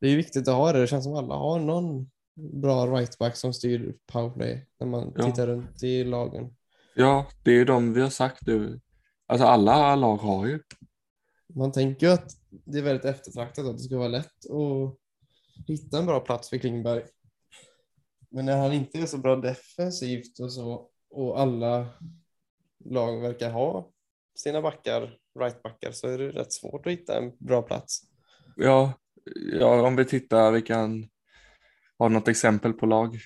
[0.00, 0.80] Det är viktigt att ha det.
[0.80, 2.10] Det känns som alla har någon
[2.60, 5.24] bra rightback som styr powerplay när man Ja.
[5.24, 6.56] tittar runt i lagen.
[6.94, 8.80] ja, det är ju de vi har sagt nu.
[9.26, 10.60] Alltså alla lag har ju.
[11.54, 14.98] Man tänker ju att det är väldigt eftertraktat att det ska vara lätt att
[15.66, 17.02] hitta en bra plats för Klingberg.
[18.30, 21.86] Men när han inte är så bra defensivt och så och alla
[22.84, 23.90] lag verkar ha
[24.34, 28.02] sina backar, rightbackar, så är det rätt svårt att hitta en bra plats.
[28.56, 28.92] Ja,
[29.52, 31.08] ja om vi tittar, vi kan
[31.98, 33.18] ha något exempel på lag.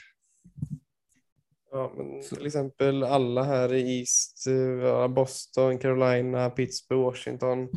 [1.70, 7.68] Ja, men Så- till exempel alla här i East, eh, Boston, Carolina, Pittsburgh, Washington.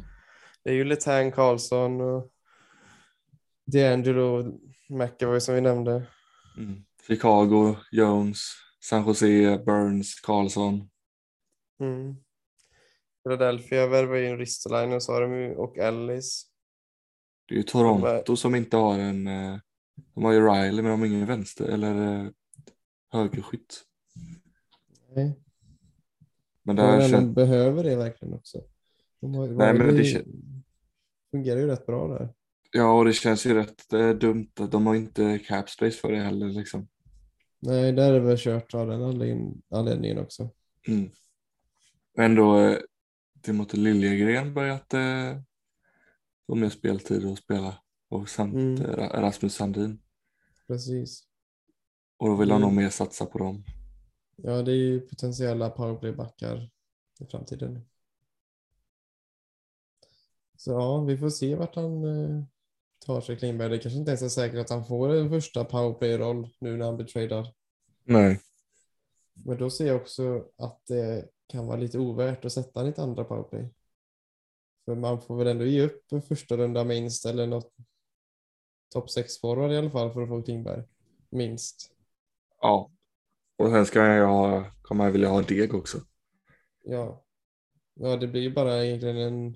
[0.63, 2.31] Det är ju Letang, Karlsson och
[3.71, 6.07] D'Angelo, McAvoy som vi nämnde.
[6.57, 6.83] Mm.
[7.07, 8.39] Chicago, Jones,
[8.79, 10.89] San Jose, Burns, Karlsson.
[11.81, 12.15] Mm.
[13.23, 16.45] Philadelphia värvade in Ristolainen sa de ju, och Ellis.
[17.47, 19.57] Det är ju Toronto som inte har en, eh,
[20.15, 22.29] de har ju Riley men de har ingen vänster eller eh,
[23.13, 23.83] högerskytt.
[25.15, 25.39] Nej.
[26.63, 28.61] Men Men där de känns, behöver det verkligen också.
[29.21, 30.61] De har, Nej, men det kän-
[31.31, 32.33] fungerar ju rätt bra där.
[32.71, 36.11] ja och det känns ju rätt eh, dumt att de har inte cap space för
[36.11, 36.87] det heller liksom.
[37.59, 40.49] Nej, där är det väl kört av den anledning- anledningen också.
[40.87, 41.09] Mm.
[42.17, 42.77] Men då eh,
[43.41, 45.37] Timothy Liljegren börjat eh,
[46.47, 47.75] få mer speltid och spela
[48.09, 48.75] och samt Mm.
[48.77, 49.99] Ra- Rasmus Sandin.
[50.67, 51.23] Precis.
[52.17, 53.63] Och då vill han nog mer satsa på dem.
[54.35, 56.69] Ja, det är ju potentiella powerplaybackar
[57.19, 57.85] i framtiden.
[60.57, 62.43] Så ja, vi får se vart han eh,
[63.05, 63.69] tar sig Klingberg.
[63.69, 66.95] Det kanske inte ens är säkert att han får en första powerplay-roll nu när han
[66.95, 67.53] blir tradad.
[68.03, 68.41] Nej.
[69.33, 73.23] Men då ser jag också att det kan vara lite ovärt att sätta ett andra
[73.23, 73.69] powerplay.
[74.85, 77.73] För man får väl ändå ge upp en första runda minst eller något
[78.93, 80.83] topp 6 forward i alla fall för att få Klingberg.
[81.29, 81.92] Minst.
[82.63, 82.91] Ja.
[83.57, 85.97] Och sen ska jag ha, kommer jag vilja ha deg också.
[86.83, 87.25] Ja.
[87.95, 89.55] Ja, det blir ju bara egentligen en,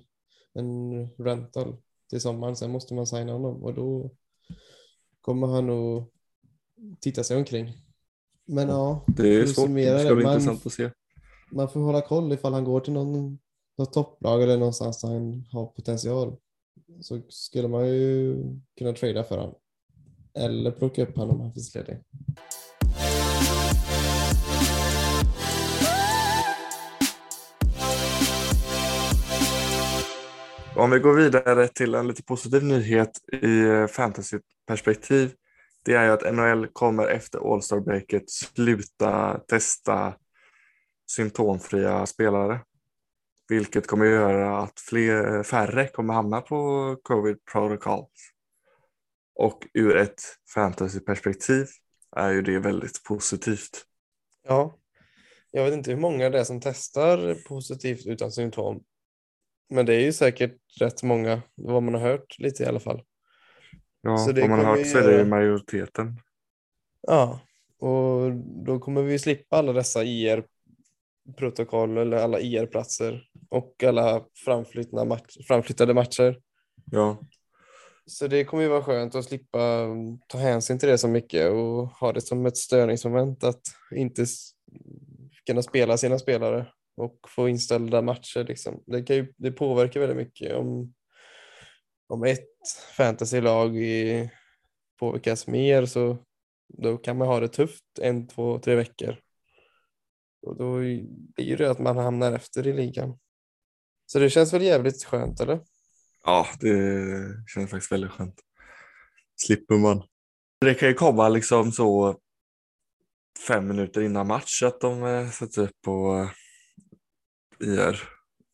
[0.54, 1.76] en rental
[2.10, 2.56] till sommaren.
[2.56, 4.10] Sen måste man signa honom och då
[5.20, 6.04] kommer han nog
[7.00, 7.72] titta sig omkring.
[8.44, 9.68] Men ja, Det är att svårt.
[9.74, 10.90] Det ska bli man- intressant att se.
[11.52, 13.38] man får hålla koll ifall han går till någon,
[13.78, 16.36] något topplag eller någonstans där han har potential.
[17.00, 18.36] Så skulle man ju
[18.78, 19.54] kunna trada för honom.
[20.34, 21.98] Eller plocka upp honom om han finns ledig.
[30.78, 35.34] Om vi går vidare till en lite positiv nyhet i eh, fantasyperspektiv.
[35.84, 40.14] Det är ju att NHL kommer efter All-Star breaket sluta testa
[41.10, 42.60] symptomfria spelare.
[43.48, 48.32] Vilket kommer göra att fler, eh, färre kommer hamna på covid protocols.
[49.34, 50.22] Och ur ett
[50.54, 51.66] fantasyperspektiv
[52.16, 53.84] är ju det väldigt positivt.
[54.48, 54.78] Ja,
[55.50, 58.84] jag vet inte hur många det är som testar positivt utan symptom.
[59.68, 63.02] Men det är ju säkert rätt många, vad man har hört lite i alla fall.
[64.02, 66.20] Ja, Så det vad man har hört så är det ju majoriteten.
[67.06, 67.40] Ja,
[67.78, 68.32] och
[68.66, 74.24] då kommer vi slippa alla dessa IR-protokoll eller alla IR-platser och alla
[75.04, 76.38] match, framflyttade matcher.
[76.90, 77.18] Ja,
[78.06, 79.86] Så det kommer ju vara skönt att slippa
[80.28, 83.62] ta hänsyn till det så mycket och ha det som ett störningsmoment att
[83.94, 84.26] inte
[85.46, 86.66] kunna spela sina spelare
[87.00, 88.44] och få inställda matcher.
[88.44, 88.82] Liksom.
[88.86, 90.94] Det, kan ju, det påverkar väldigt mycket om,
[92.08, 92.48] om ett
[92.96, 94.30] fantasylag i-
[95.00, 96.18] påverkas mer så
[96.68, 99.16] då kan man ha det tufft en, två, tre veckor.
[100.42, 100.78] Och då
[101.36, 103.18] blir det att man hamnar efter i ligan.
[104.06, 105.60] Så det känns väl jävligt skönt eller?
[106.24, 106.74] Ja, det
[107.54, 108.40] känns faktiskt väldigt skönt.
[109.36, 110.02] Slipper man.
[110.60, 112.18] Det kan ju komma liksom så
[113.48, 116.28] fem minuter innan match att de eh, sätts sätter upp och
[117.60, 118.02] IR.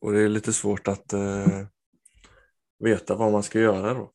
[0.01, 1.67] Och det är lite svårt att eh,
[2.79, 4.13] veta vad man ska göra då.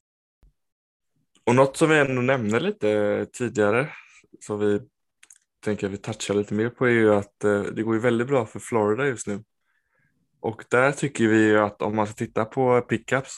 [1.45, 3.89] Och något som vi ändå nämnde lite tidigare,
[4.39, 4.81] som vi
[5.63, 8.27] tänker att vi touchar lite mer på, är ju att eh, det går ju väldigt
[8.27, 9.43] bra för Florida just nu.
[10.39, 13.35] Och där tycker vi ju att om man ska titta på pickups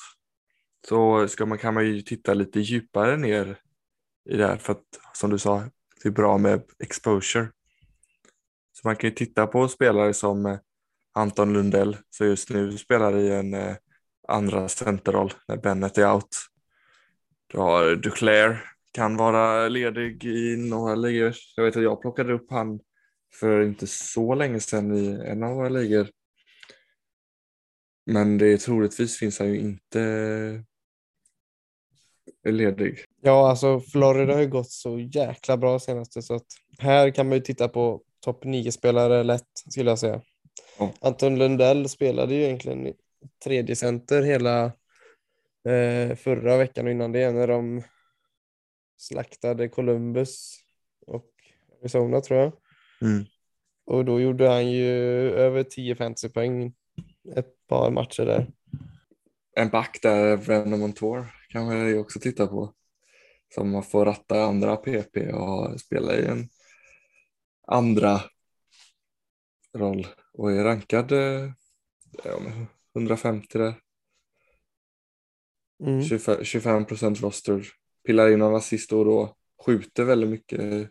[0.88, 3.60] så ska man, kan man ju titta lite djupare ner
[4.30, 4.84] i det här för att
[5.14, 5.64] som du sa,
[6.04, 7.48] det är bra med exposure.
[8.72, 10.58] Så man kan ju titta på spelare som eh,
[11.14, 13.76] Anton Lundell som just nu spelar i en eh,
[14.28, 16.38] andra centerroll när Bennett är out.
[17.48, 21.36] Du har Duclair, kan vara ledig i några ligor.
[21.56, 22.80] Jag vet att jag plockade upp han
[23.34, 26.08] för inte så länge sedan i en av våra ligor.
[28.06, 30.02] Men det är troligtvis finns han ju inte
[32.46, 33.06] eh, ledig.
[33.22, 36.48] Ja, alltså Florida har ju gått så jäkla bra senaste så att
[36.80, 40.22] här kan man ju titta på topp 9-spelare lätt skulle jag säga.
[40.80, 40.94] Ja.
[41.02, 42.94] Anton Lundell spelade ju egentligen
[43.44, 44.66] tredje center hela
[45.66, 47.84] eh, förra veckan och innan det när de
[48.98, 50.58] slaktade Columbus
[51.08, 51.30] och
[51.82, 52.52] Arizona tror jag.
[53.02, 53.26] Mm.
[53.86, 54.90] Och då gjorde han ju
[55.32, 56.74] över 10 fantasypoäng
[57.36, 58.48] ett par matcher där.
[59.56, 62.74] En back där, Brandon Montour, kan ju också titta på.
[63.56, 66.50] Som man får ratta andra PP och spela i en
[67.68, 68.22] andra
[69.74, 71.52] roll och är rankad eh,
[72.24, 73.74] ja, men 150 där.
[75.84, 76.04] Mm.
[76.04, 77.68] 25, 25 procent roster
[78.06, 80.90] pillar in några assist och då skjuter väldigt mycket.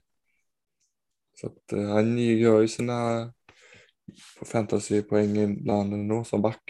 [1.40, 3.32] Så att eh, han gör ju sina
[4.44, 6.62] fantasypoäng ibland ändå som back.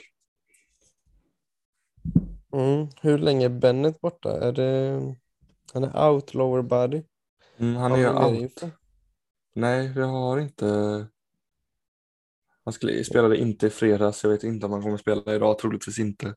[2.52, 2.88] Mm.
[3.00, 4.48] Hur länge är Bennett borta?
[4.48, 5.00] Är det...
[5.72, 7.02] Han är out lower body.
[7.58, 8.62] Mm, han är mer out.
[9.54, 11.06] Nej, det har inte.
[12.64, 14.22] Han skulle, spelade inte i fredags.
[14.24, 15.58] Jag vet inte om han kommer spela idag.
[15.58, 16.34] Troligtvis inte.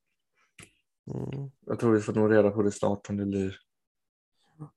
[1.13, 1.51] Mm.
[1.65, 3.59] Jag tror vi får nog reda på det snart om det blir.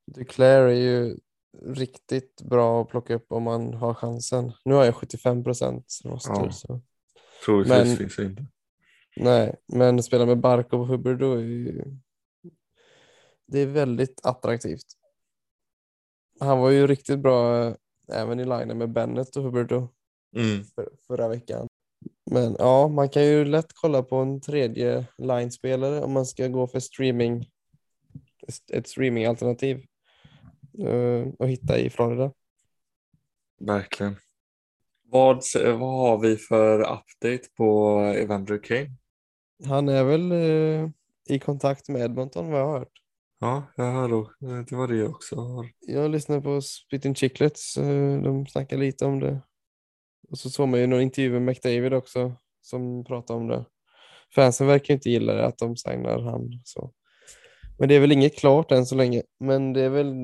[0.07, 1.19] Duclair är ju
[1.63, 4.53] riktigt bra att plocka upp om man har chansen.
[4.65, 6.33] Nu har jag 75 procent roster.
[6.35, 6.51] Ja.
[6.51, 6.81] Så.
[7.45, 8.47] Troligtvis Men- finns det inte.
[9.17, 11.85] Nej, men spela med Barkov och Huberdo är ju...
[13.47, 14.87] Det är väldigt attraktivt.
[16.41, 17.75] Han var ju riktigt bra eh,
[18.13, 19.89] även i linen med Bennett och Huberdo
[20.37, 20.65] Mm.
[20.65, 21.67] för, förra veckan.
[22.31, 26.67] Men ja, man kan ju lätt kolla på en tredje line-spelare om man ska gå
[26.67, 27.47] för streaming.
[28.73, 29.77] Ett streamingalternativ
[30.79, 32.33] eh, och hitta i Florida.
[33.61, 34.17] Verkligen.
[35.11, 38.91] Vad, vad har vi för update på Evander Kane?
[39.65, 40.91] Han är väl eh,
[41.29, 42.93] i kontakt med Edmonton vad jag har hört.
[43.39, 44.31] Ja, jag hör då.
[44.41, 45.71] Det var det jag också har.
[45.81, 47.77] Jag lyssnade på Spitting Chicklets.
[47.77, 49.41] eh, De snackade lite om det.
[50.31, 53.65] Och så såg man ju någon intervju med McDavid också som pratade om det.
[54.35, 56.61] Fansen verkar inte gilla det att de signar han.
[56.65, 56.93] Så.
[57.79, 59.23] Men det är väl inget klart än så länge.
[59.41, 60.15] Men det är väl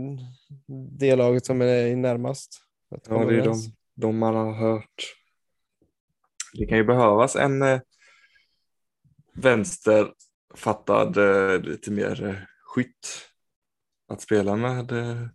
[0.99, 2.61] det laget som är närmast.
[3.09, 3.55] Ja, det är de,
[3.95, 5.15] de man har hört.
[6.53, 7.81] Det kan ju behövas en eh,
[9.35, 12.35] vänsterfattad eh, lite mer eh,
[12.65, 13.29] skytt
[14.09, 15.27] att spela med eh,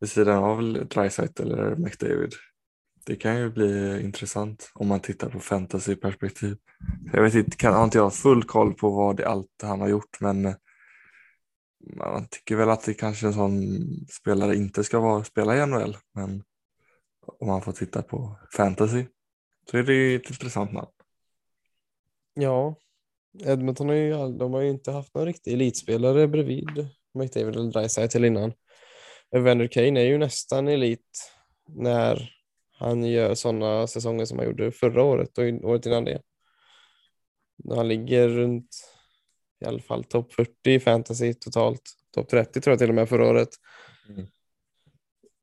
[0.00, 2.32] vid sidan av Dreisaitl eller McDavid.
[3.06, 6.56] Det kan ju bli intressant om man tittar på fantasyperspektiv.
[7.12, 9.88] Jag vet inte, kan, har inte jag full koll på vad det, allt han har
[9.88, 10.54] gjort men eh,
[11.96, 13.60] man tycker väl att det kanske en sån
[14.06, 15.96] spelare inte ska vara, spela i NHL.
[16.14, 16.42] Men
[17.38, 19.04] om man får titta på fantasy
[19.70, 20.88] så är det ju ett intressant namn.
[22.34, 22.76] Ja,
[23.44, 28.24] Edmonton har ju, de har ju inte haft någon riktig elitspelare bredvid McDavid eller Dreisaitl
[28.24, 28.52] innan.
[29.36, 31.32] Evander Kane är ju nästan elit
[31.68, 32.33] när
[32.78, 36.22] han gör sådana säsonger som han gjorde förra året och året innan det.
[37.68, 38.68] Han ligger runt
[39.60, 41.82] i alla fall topp 40 i fantasy totalt.
[42.14, 43.48] Topp 30 tror jag till och med förra året.
[44.08, 44.26] Mm.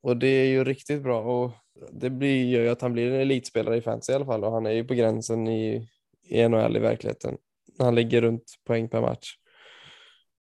[0.02, 1.52] Och det är ju riktigt bra och
[1.90, 4.52] det blir, gör ju att han blir en elitspelare i fantasy i alla fall och
[4.52, 5.88] han är ju på gränsen i,
[6.22, 7.36] i NHL i verkligheten.
[7.78, 9.36] Han ligger runt poäng per match.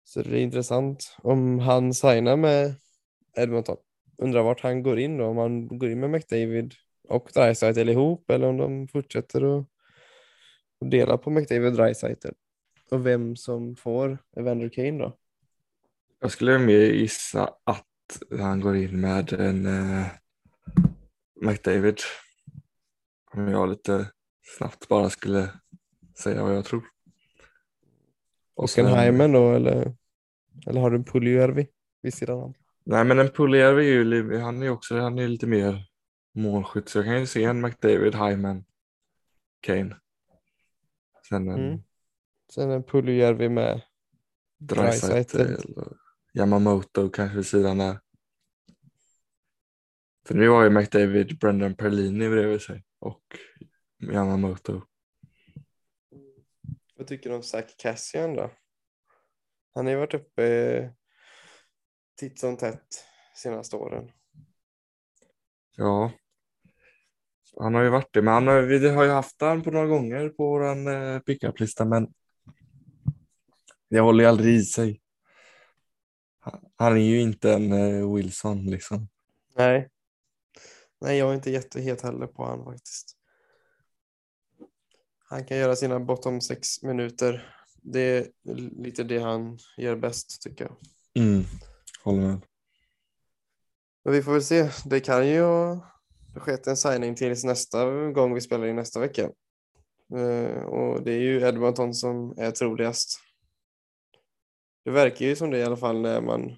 [0.03, 2.75] Så det är intressant om han signar med
[3.37, 3.77] Edmonton.
[4.21, 6.73] Undrar vart han går in då, om han går in med McDavid
[7.07, 9.65] och Dreisaitl ihop eller om de fortsätter att
[10.91, 12.27] dela på McDavid och Dreisaitl.
[12.91, 15.17] Och vem som får Evander Kane då.
[16.19, 17.87] Jag skulle mer gissa att
[18.39, 20.05] han går in med en eh,
[21.41, 21.97] McDavid.
[23.33, 24.11] Om jag lite
[24.57, 25.49] snabbt bara skulle
[26.23, 26.83] säga vad jag tror.
[28.55, 29.95] Och sen- Ockenheimen då eller,
[30.67, 31.67] eller har du Puljujärvi
[32.01, 32.53] vid sidan om?
[32.83, 35.89] Nej men en Puljärvi är ju han är också han är lite mer
[36.33, 38.65] målskytt så jag kan ju se en McDavid, Hyman,
[39.59, 39.99] Kane.
[41.29, 41.83] Sen en Mm.
[42.53, 43.81] Sen är Puljujärvi med.
[44.57, 45.41] Dreisaitl
[46.33, 47.99] Yamamoto kanske vid sidan där.
[50.27, 53.23] För nu har ju McDavid Brendan Perlini bredvid sig och
[53.99, 54.81] Yamamoto.
[56.95, 58.51] Vad tycker du om Zach Cassian då?
[59.73, 60.93] Han har ju varit uppe
[62.15, 64.11] titt som tätt senaste åren.
[65.77, 66.11] Ja.
[67.59, 69.87] Han har ju varit det, men han har, vi har ju haft han på några
[69.87, 72.13] gånger på våran eh, pickup-lista, men
[73.89, 75.01] det håller ju aldrig i sig.
[76.75, 79.07] Han, är ju inte en eh, Wilson liksom.
[79.55, 79.89] Nej.
[81.01, 83.17] Nej, jag är inte jättehet heller på han faktiskt.
[85.23, 87.55] Han kan göra sina bottom sex minuter.
[87.81, 88.27] Det är
[88.83, 90.75] lite det han gör bäst tycker jag.
[91.23, 91.43] Mm.
[92.03, 92.41] Håller med.
[94.03, 94.69] Men vi får väl se.
[94.85, 95.79] Det kan ju ha
[96.35, 99.29] skett en signing tills nästa gång vi spelar in nästa vecka.
[100.15, 103.19] Eh, och det är ju Edmonton som är troligast.
[104.85, 106.57] Det verkar ju som det i alla fall när man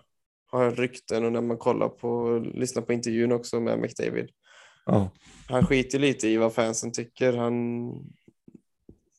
[0.51, 4.29] har rykten och när man kollar på, lyssnar på intervjun också med McDavid.
[4.85, 5.11] Ja.
[5.47, 7.33] Han skiter lite i vad fansen tycker.
[7.33, 7.89] Han,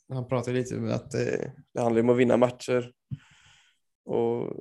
[0.09, 2.93] han pratar lite om att det, det handlar om att vinna matcher.
[4.05, 4.53] Och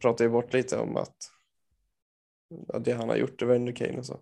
[0.00, 1.16] pratar ju bort lite om att
[2.68, 4.20] ja, det han har gjort över Evander Kane och så.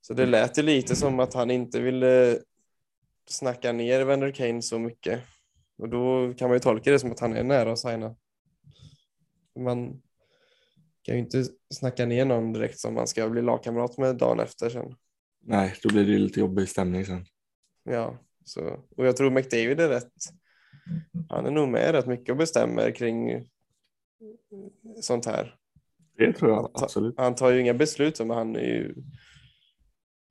[0.00, 2.38] Så det lät ju lite som att han inte ville
[3.28, 5.22] snacka ner Evander Kane så mycket.
[5.78, 8.16] Och då kan man ju tolka det som att han är nära att signa.
[9.58, 10.02] Man
[11.02, 14.70] kan ju inte snacka ner någon direkt som man ska bli lagkamrat med dagen efter
[14.70, 14.94] sen.
[15.40, 17.26] Nej, då blir det ju lite jobbig stämning sen.
[17.84, 20.12] Ja, så, och jag tror McDavid är rätt.
[21.28, 23.48] Han är nog med rätt mycket och bestämmer kring
[25.00, 25.56] sånt här.
[26.18, 27.14] Det tror jag Han absolut.
[27.16, 28.94] Han tar ju inga beslut men han är ju.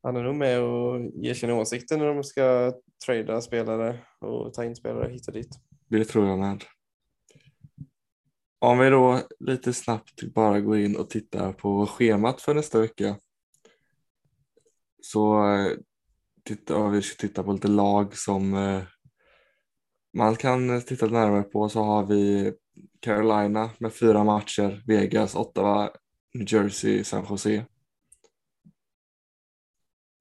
[0.03, 2.73] Han är nog med och ger sina åsikter när de ska
[3.05, 5.49] trada spelare och ta in spelare hit och dit.
[5.89, 6.63] Det tror jag med.
[8.59, 13.17] Om vi då lite snabbt bara går in och tittar på schemat för nästa vecka.
[15.01, 15.71] Så eh,
[16.43, 18.81] titta, ja, vi ska titta på lite lag som eh,
[20.13, 21.69] man kan titta närmare på.
[21.69, 22.53] Så har vi
[22.99, 25.91] Carolina med fyra matcher, Vegas, Ottawa,
[26.34, 27.65] New Jersey, San Jose.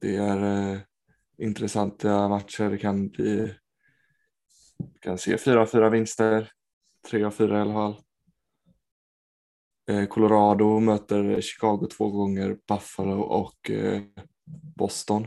[0.00, 0.80] Det är eh,
[1.38, 2.70] intressanta matcher.
[2.70, 3.54] Det kan bli
[4.78, 6.50] vi kan se fyra av fyra vinster,
[7.10, 7.96] tre av fyra i alla fall.
[9.90, 14.02] Eh, Colorado möter Chicago två gånger, Buffalo och eh,
[14.76, 15.26] Boston.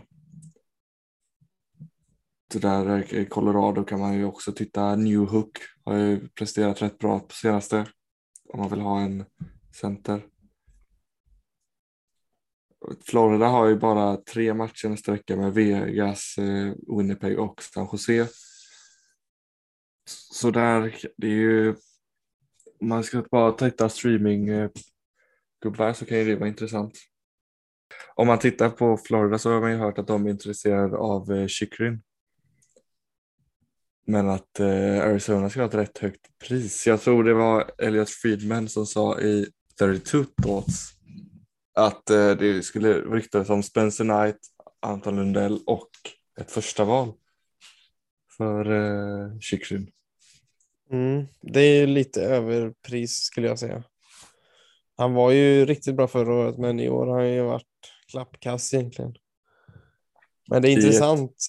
[2.54, 4.96] Där i Colorado kan man ju också titta.
[4.96, 7.86] New Hook har ju presterat rätt bra på senaste
[8.50, 9.26] om man vill ha en
[9.82, 10.22] center.
[13.06, 18.28] Florida har ju bara tre matcher nästa vecka med Vegas, eh, Winnipeg och San Jose.
[20.32, 21.70] Så där, det är ju,
[22.80, 24.70] om man ska bara titta streaming eh,
[25.94, 26.94] så kan ju det vara intressant.
[28.16, 31.32] Om man tittar på Florida så har man ju hört att de är intresserade av
[31.32, 32.02] eh, Chikrin.
[34.08, 36.88] Men att eh, Arizona ska ha ett rätt högt pris.
[36.88, 39.48] Jag tror det var Elliot Friedman som sa i
[39.80, 40.94] 32 Thoughts
[41.74, 44.38] att eh, det skulle ryktas om Spencer Knight,
[44.80, 45.90] Anton Lundell och
[46.40, 47.14] ett första val
[48.38, 49.92] för eh, Chychrun.
[50.92, 53.84] Mm, det är ju lite överpris skulle jag säga.
[54.98, 57.64] Han var ju riktigt bra förra året men i år har han ju varit
[58.12, 59.16] klappkass egentligen.
[60.50, 61.48] Men det är intressant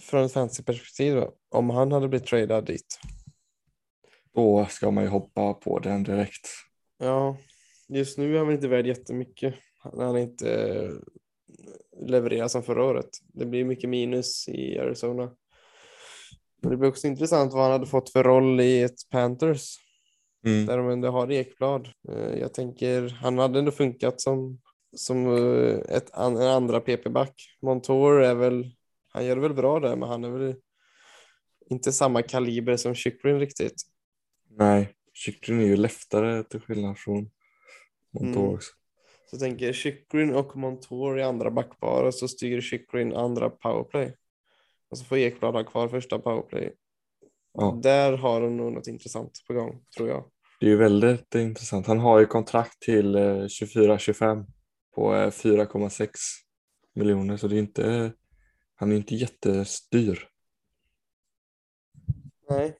[0.00, 2.98] från ett fantasyperspektiv om han hade blivit tradad dit.
[4.34, 6.48] Då ska man ju hoppa på den direkt.
[6.98, 7.36] Ja,
[7.88, 9.54] just nu är han väl inte värd jättemycket.
[9.78, 10.90] Han har inte eh,
[12.06, 13.08] levererat som förra året.
[13.26, 15.30] Det blir mycket minus i Arizona.
[16.62, 19.76] Men det blir också intressant vad han hade fått för roll i ett Panthers.
[20.46, 20.66] Mm.
[20.66, 21.88] där de ändå har Ekblad.
[22.08, 24.60] Eh, Jag tänker, han hade ändå funkat som,
[24.96, 27.34] som eh, ett, en andra PP-back.
[27.62, 28.70] Montour är väl,
[29.16, 30.54] han gör det väl bra där, men han är väl
[31.70, 33.82] inte samma kaliber som Chychrun riktigt.
[34.50, 37.30] Nej, Chychrun är ju leftare till skillnad från
[38.14, 38.54] Montour Mm.
[38.54, 38.72] också.
[39.30, 44.16] Så tänker Chychrun och Montour i andra backpar och så styr Chychrun andra powerplay.
[44.90, 46.72] Och så får Ekblad ha kvar första powerplay.
[47.52, 47.80] Ja.
[47.82, 50.24] Där har de nog något intressant på gång, tror jag.
[50.60, 51.86] Det är ju väldigt intressant.
[51.86, 54.46] Han har ju kontrakt till eh, 24-25
[54.94, 56.08] på eh, 4,6
[56.94, 58.12] miljoner så det är inte,
[58.76, 60.28] han är inte jättestyr.
[62.50, 62.76] Nej.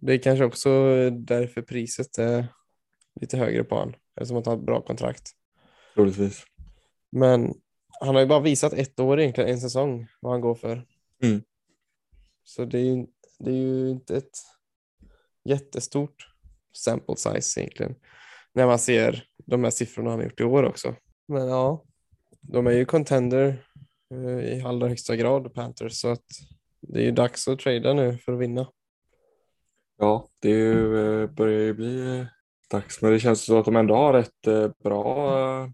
[0.00, 0.70] Det är kanske också
[1.10, 2.46] därför priset är
[3.20, 5.30] lite högre på honom, eftersom att han har ett bra kontrakt.
[5.94, 6.44] Troligtvis.
[7.12, 7.54] Men
[8.00, 10.86] han har ju bara visat ett år egentligen, en säsong, vad han går för.
[11.22, 11.42] Mm.
[12.44, 13.06] Så det är, ju,
[13.38, 14.38] det är ju inte ett
[15.44, 16.34] jättestort
[16.72, 17.94] sample size egentligen.
[18.52, 20.96] När man ser de här siffrorna han har gjort i år också.
[21.28, 21.84] Men ja,
[22.40, 23.66] de är ju contender
[24.44, 26.24] i allra högsta grad, Panthers, så att
[26.80, 28.68] det är ju dags att trada nu för att vinna.
[29.98, 32.26] Ja, det ju, eh, börjar ju bli eh,
[32.70, 35.70] dags men det känns så att de ändå har rätt eh, bra eh,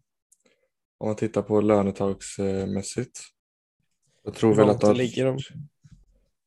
[0.98, 3.20] om man tittar på lönetagsmässigt.
[4.24, 5.38] Jag tror väl att de, ligger de?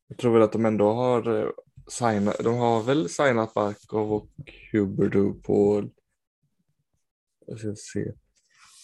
[0.08, 1.50] Jag tror väl att de ändå har eh,
[1.88, 4.30] signat, de har väl signat Barkov och
[4.72, 5.88] Huberdeau på,
[7.46, 8.12] jag ska se,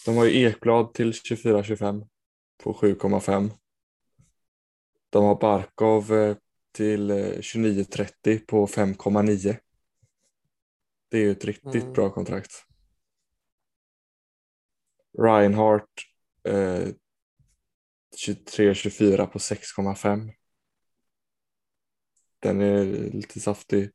[0.06, 2.06] de har ju Ekblad till 24-25
[2.62, 3.50] på 7,5.
[5.10, 6.36] De har Barkov eh,
[6.72, 9.56] till eh, 29-30 på 5,9.
[11.10, 11.92] Det är ju ett riktigt Mm.
[11.92, 12.52] bra kontrakt.
[15.18, 15.92] Reinhardt
[16.44, 16.88] eh,
[18.26, 20.32] 23-24 på 6,5.
[22.40, 23.90] Den är lite saftig.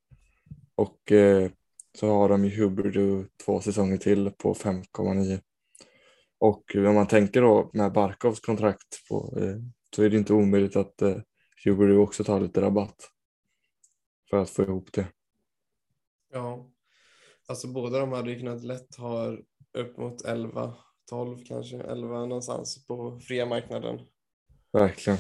[0.76, 1.52] Och eh,
[1.96, 5.42] så har de ju Huberdeau två säsonger till på 5,9.
[6.42, 9.56] Och om man tänker då med Barkovs kontrakt på, eh,
[9.96, 11.18] så är det inte omöjligt att eh,
[11.66, 13.12] Huberdeau också tar lite rabatt.
[14.30, 15.08] För att få ihop det.
[16.32, 16.72] Ja,
[17.48, 19.38] alltså båda de hade ju kunnat lätt ha
[19.74, 20.76] upp mot 11,
[21.10, 24.00] 12 kanske, 11 någonstans på fria marknaden.
[24.72, 25.20] Verkligen.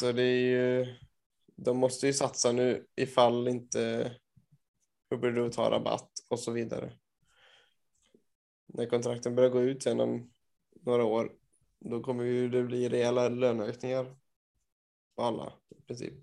[0.00, 0.86] Så det är ju,
[1.56, 4.12] de måste ju satsa nu ifall inte
[5.10, 6.92] Hur blir det att ta rabatt och så vidare.
[8.66, 10.30] När kontrakten börjar gå ut sen om
[10.82, 11.32] några år,
[11.78, 14.16] då kommer ju det bli rejäla löneökningar
[15.16, 16.14] på alla i princip.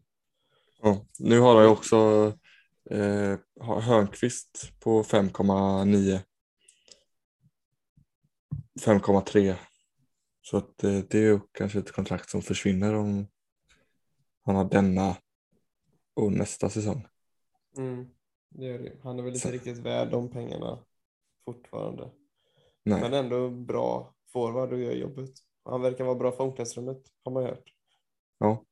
[0.82, 1.98] Ja, nu har jag också
[2.90, 6.20] eh, Hörnqvist på 5,9.
[8.86, 9.56] 5,3.
[10.42, 13.28] Så att eh, det är ju kanske ett kontrakt som försvinner om
[14.46, 15.18] han har denna
[16.14, 17.08] och nästa säsong.
[17.78, 18.10] Mm,
[18.50, 18.98] det är det.
[19.04, 20.80] Han är väl inte Så- riktigt värd de pengarna
[21.46, 22.12] fortfarande.
[22.84, 23.02] Nej.
[23.02, 25.30] Men ändå bra forward och gör jobbet.
[25.66, 27.74] Han verkar vara bra för omklädningsrummet har man hört.
[28.38, 28.64] Ja.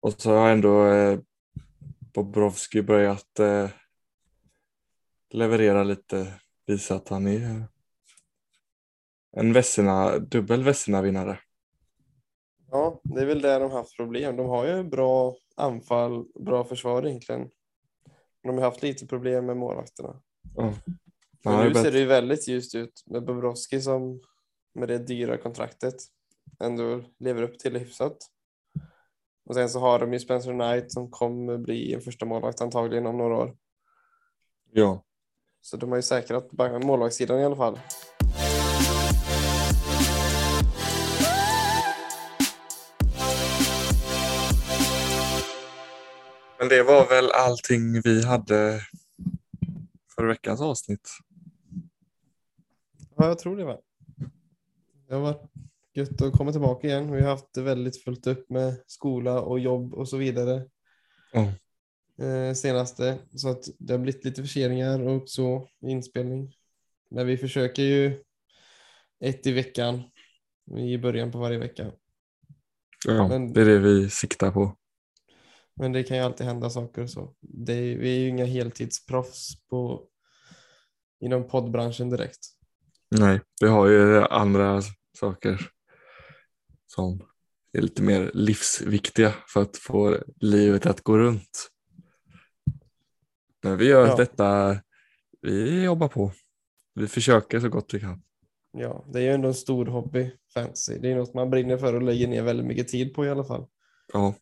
[0.00, 1.18] Och så har ändå eh,
[2.14, 3.70] Bobrovski börjat eh,
[5.30, 7.64] leverera lite, visa att han är
[9.36, 11.38] en Vesina, dubbel Vesina-vinnare.
[12.70, 14.36] Ja, det är väl där de haft problem.
[14.36, 17.50] De har ju bra anfall, bra försvar egentligen.
[18.42, 20.22] De har haft lite problem med målvakterna.
[20.56, 20.74] Ja.
[21.44, 24.20] Men ju nu ser det ju väldigt ljust ut med Bobrovski som
[24.74, 25.94] med det dyra kontraktet
[26.60, 28.16] ändå lever upp till det hyfsat.
[29.44, 33.06] Och sen så har de ju Spencer Knight som kommer bli en första målvakt antagligen
[33.06, 33.56] om några år.
[34.72, 35.04] Ja,
[35.60, 37.78] Så de har ju säkrat målvaktssidan i alla fall.
[46.62, 48.80] men det var väl allting vi hade
[50.14, 51.08] för veckans avsnitt.
[53.22, 53.78] Ja, jag tror det va.
[55.08, 55.42] Det har varit
[55.94, 57.12] gött att komma tillbaka igen.
[57.12, 60.66] Vi har haft det väldigt fullt upp med skola och jobb och så vidare.
[61.32, 61.52] Ja.
[62.26, 63.18] Eh, senaste.
[63.36, 66.54] Så att det har blivit lite förseningar och så inspelning.
[67.10, 68.22] Men vi försöker ju
[69.20, 70.02] ett i veckan
[70.76, 71.92] i början på varje vecka.
[73.06, 74.76] Ja, Men- det är det vi siktar på.
[75.74, 77.34] Men det kan ju alltid hända saker och så.
[77.40, 80.08] Det är, vi är ju inga heltidsproffs på,
[81.20, 82.61] inom poddbranschen direkt.
[83.18, 84.82] Nej, vi har ju andra
[85.18, 85.70] saker
[86.86, 87.20] som
[87.72, 91.68] är lite mer livsviktiga för att få livet att gå runt.
[93.62, 94.16] Men vi gör Ja.
[94.16, 94.76] detta,
[95.40, 96.32] vi jobbar på.
[96.94, 98.22] Vi försöker så gott vi kan.
[98.72, 100.98] Ja, det är ju ändå en stor hobby, fantasy.
[100.98, 103.44] Det är något man brinner för och lägger ner väldigt mycket tid på i alla
[103.44, 103.66] fall.
[104.12, 104.34] Ja.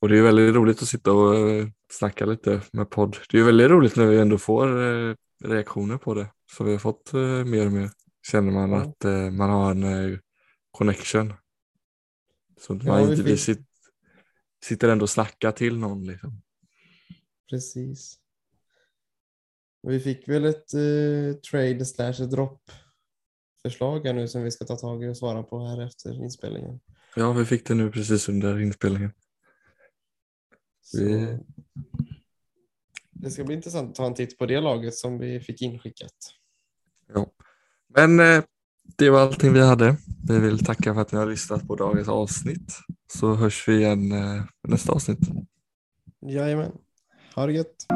[0.00, 3.16] Och det är väldigt roligt att sitta och eh, snacka lite med podd.
[3.30, 5.14] Det är väldigt roligt när vi ändå får eh,
[5.44, 6.26] reaktioner på det.
[6.56, 7.90] Så vi har fått eh, mer och mer.
[8.30, 8.82] Känner man Ja.
[8.82, 10.18] att eh, man har en eh,
[10.70, 11.32] connection.
[12.60, 13.66] Så att Ja, man vi inte vi fick- sit,
[14.64, 16.06] sitter ändå och snackar till någon.
[16.06, 16.42] Liksom.
[17.50, 18.18] Precis.
[19.82, 22.70] Vi fick väl ett eh, trade slash drop
[23.62, 26.80] förslag här nu som vi ska ta tag i och svara på här efter inspelningen.
[27.16, 29.12] Ja, vi fick det nu precis under inspelningen.
[30.94, 31.38] Vi-
[33.10, 36.14] Det ska bli intressant att ta en titt på det laget som vi fick inskickat.
[37.08, 37.32] Ja.
[37.94, 38.42] Men eh,
[38.96, 39.96] det var allting vi hade.
[40.28, 42.78] Vi vill tacka för att ni har lyssnat på dagens avsnitt.
[43.12, 45.20] Så hörs vi igen eh, nästa avsnitt.
[46.26, 46.72] Jajamän.
[47.34, 47.86] Ha det gött.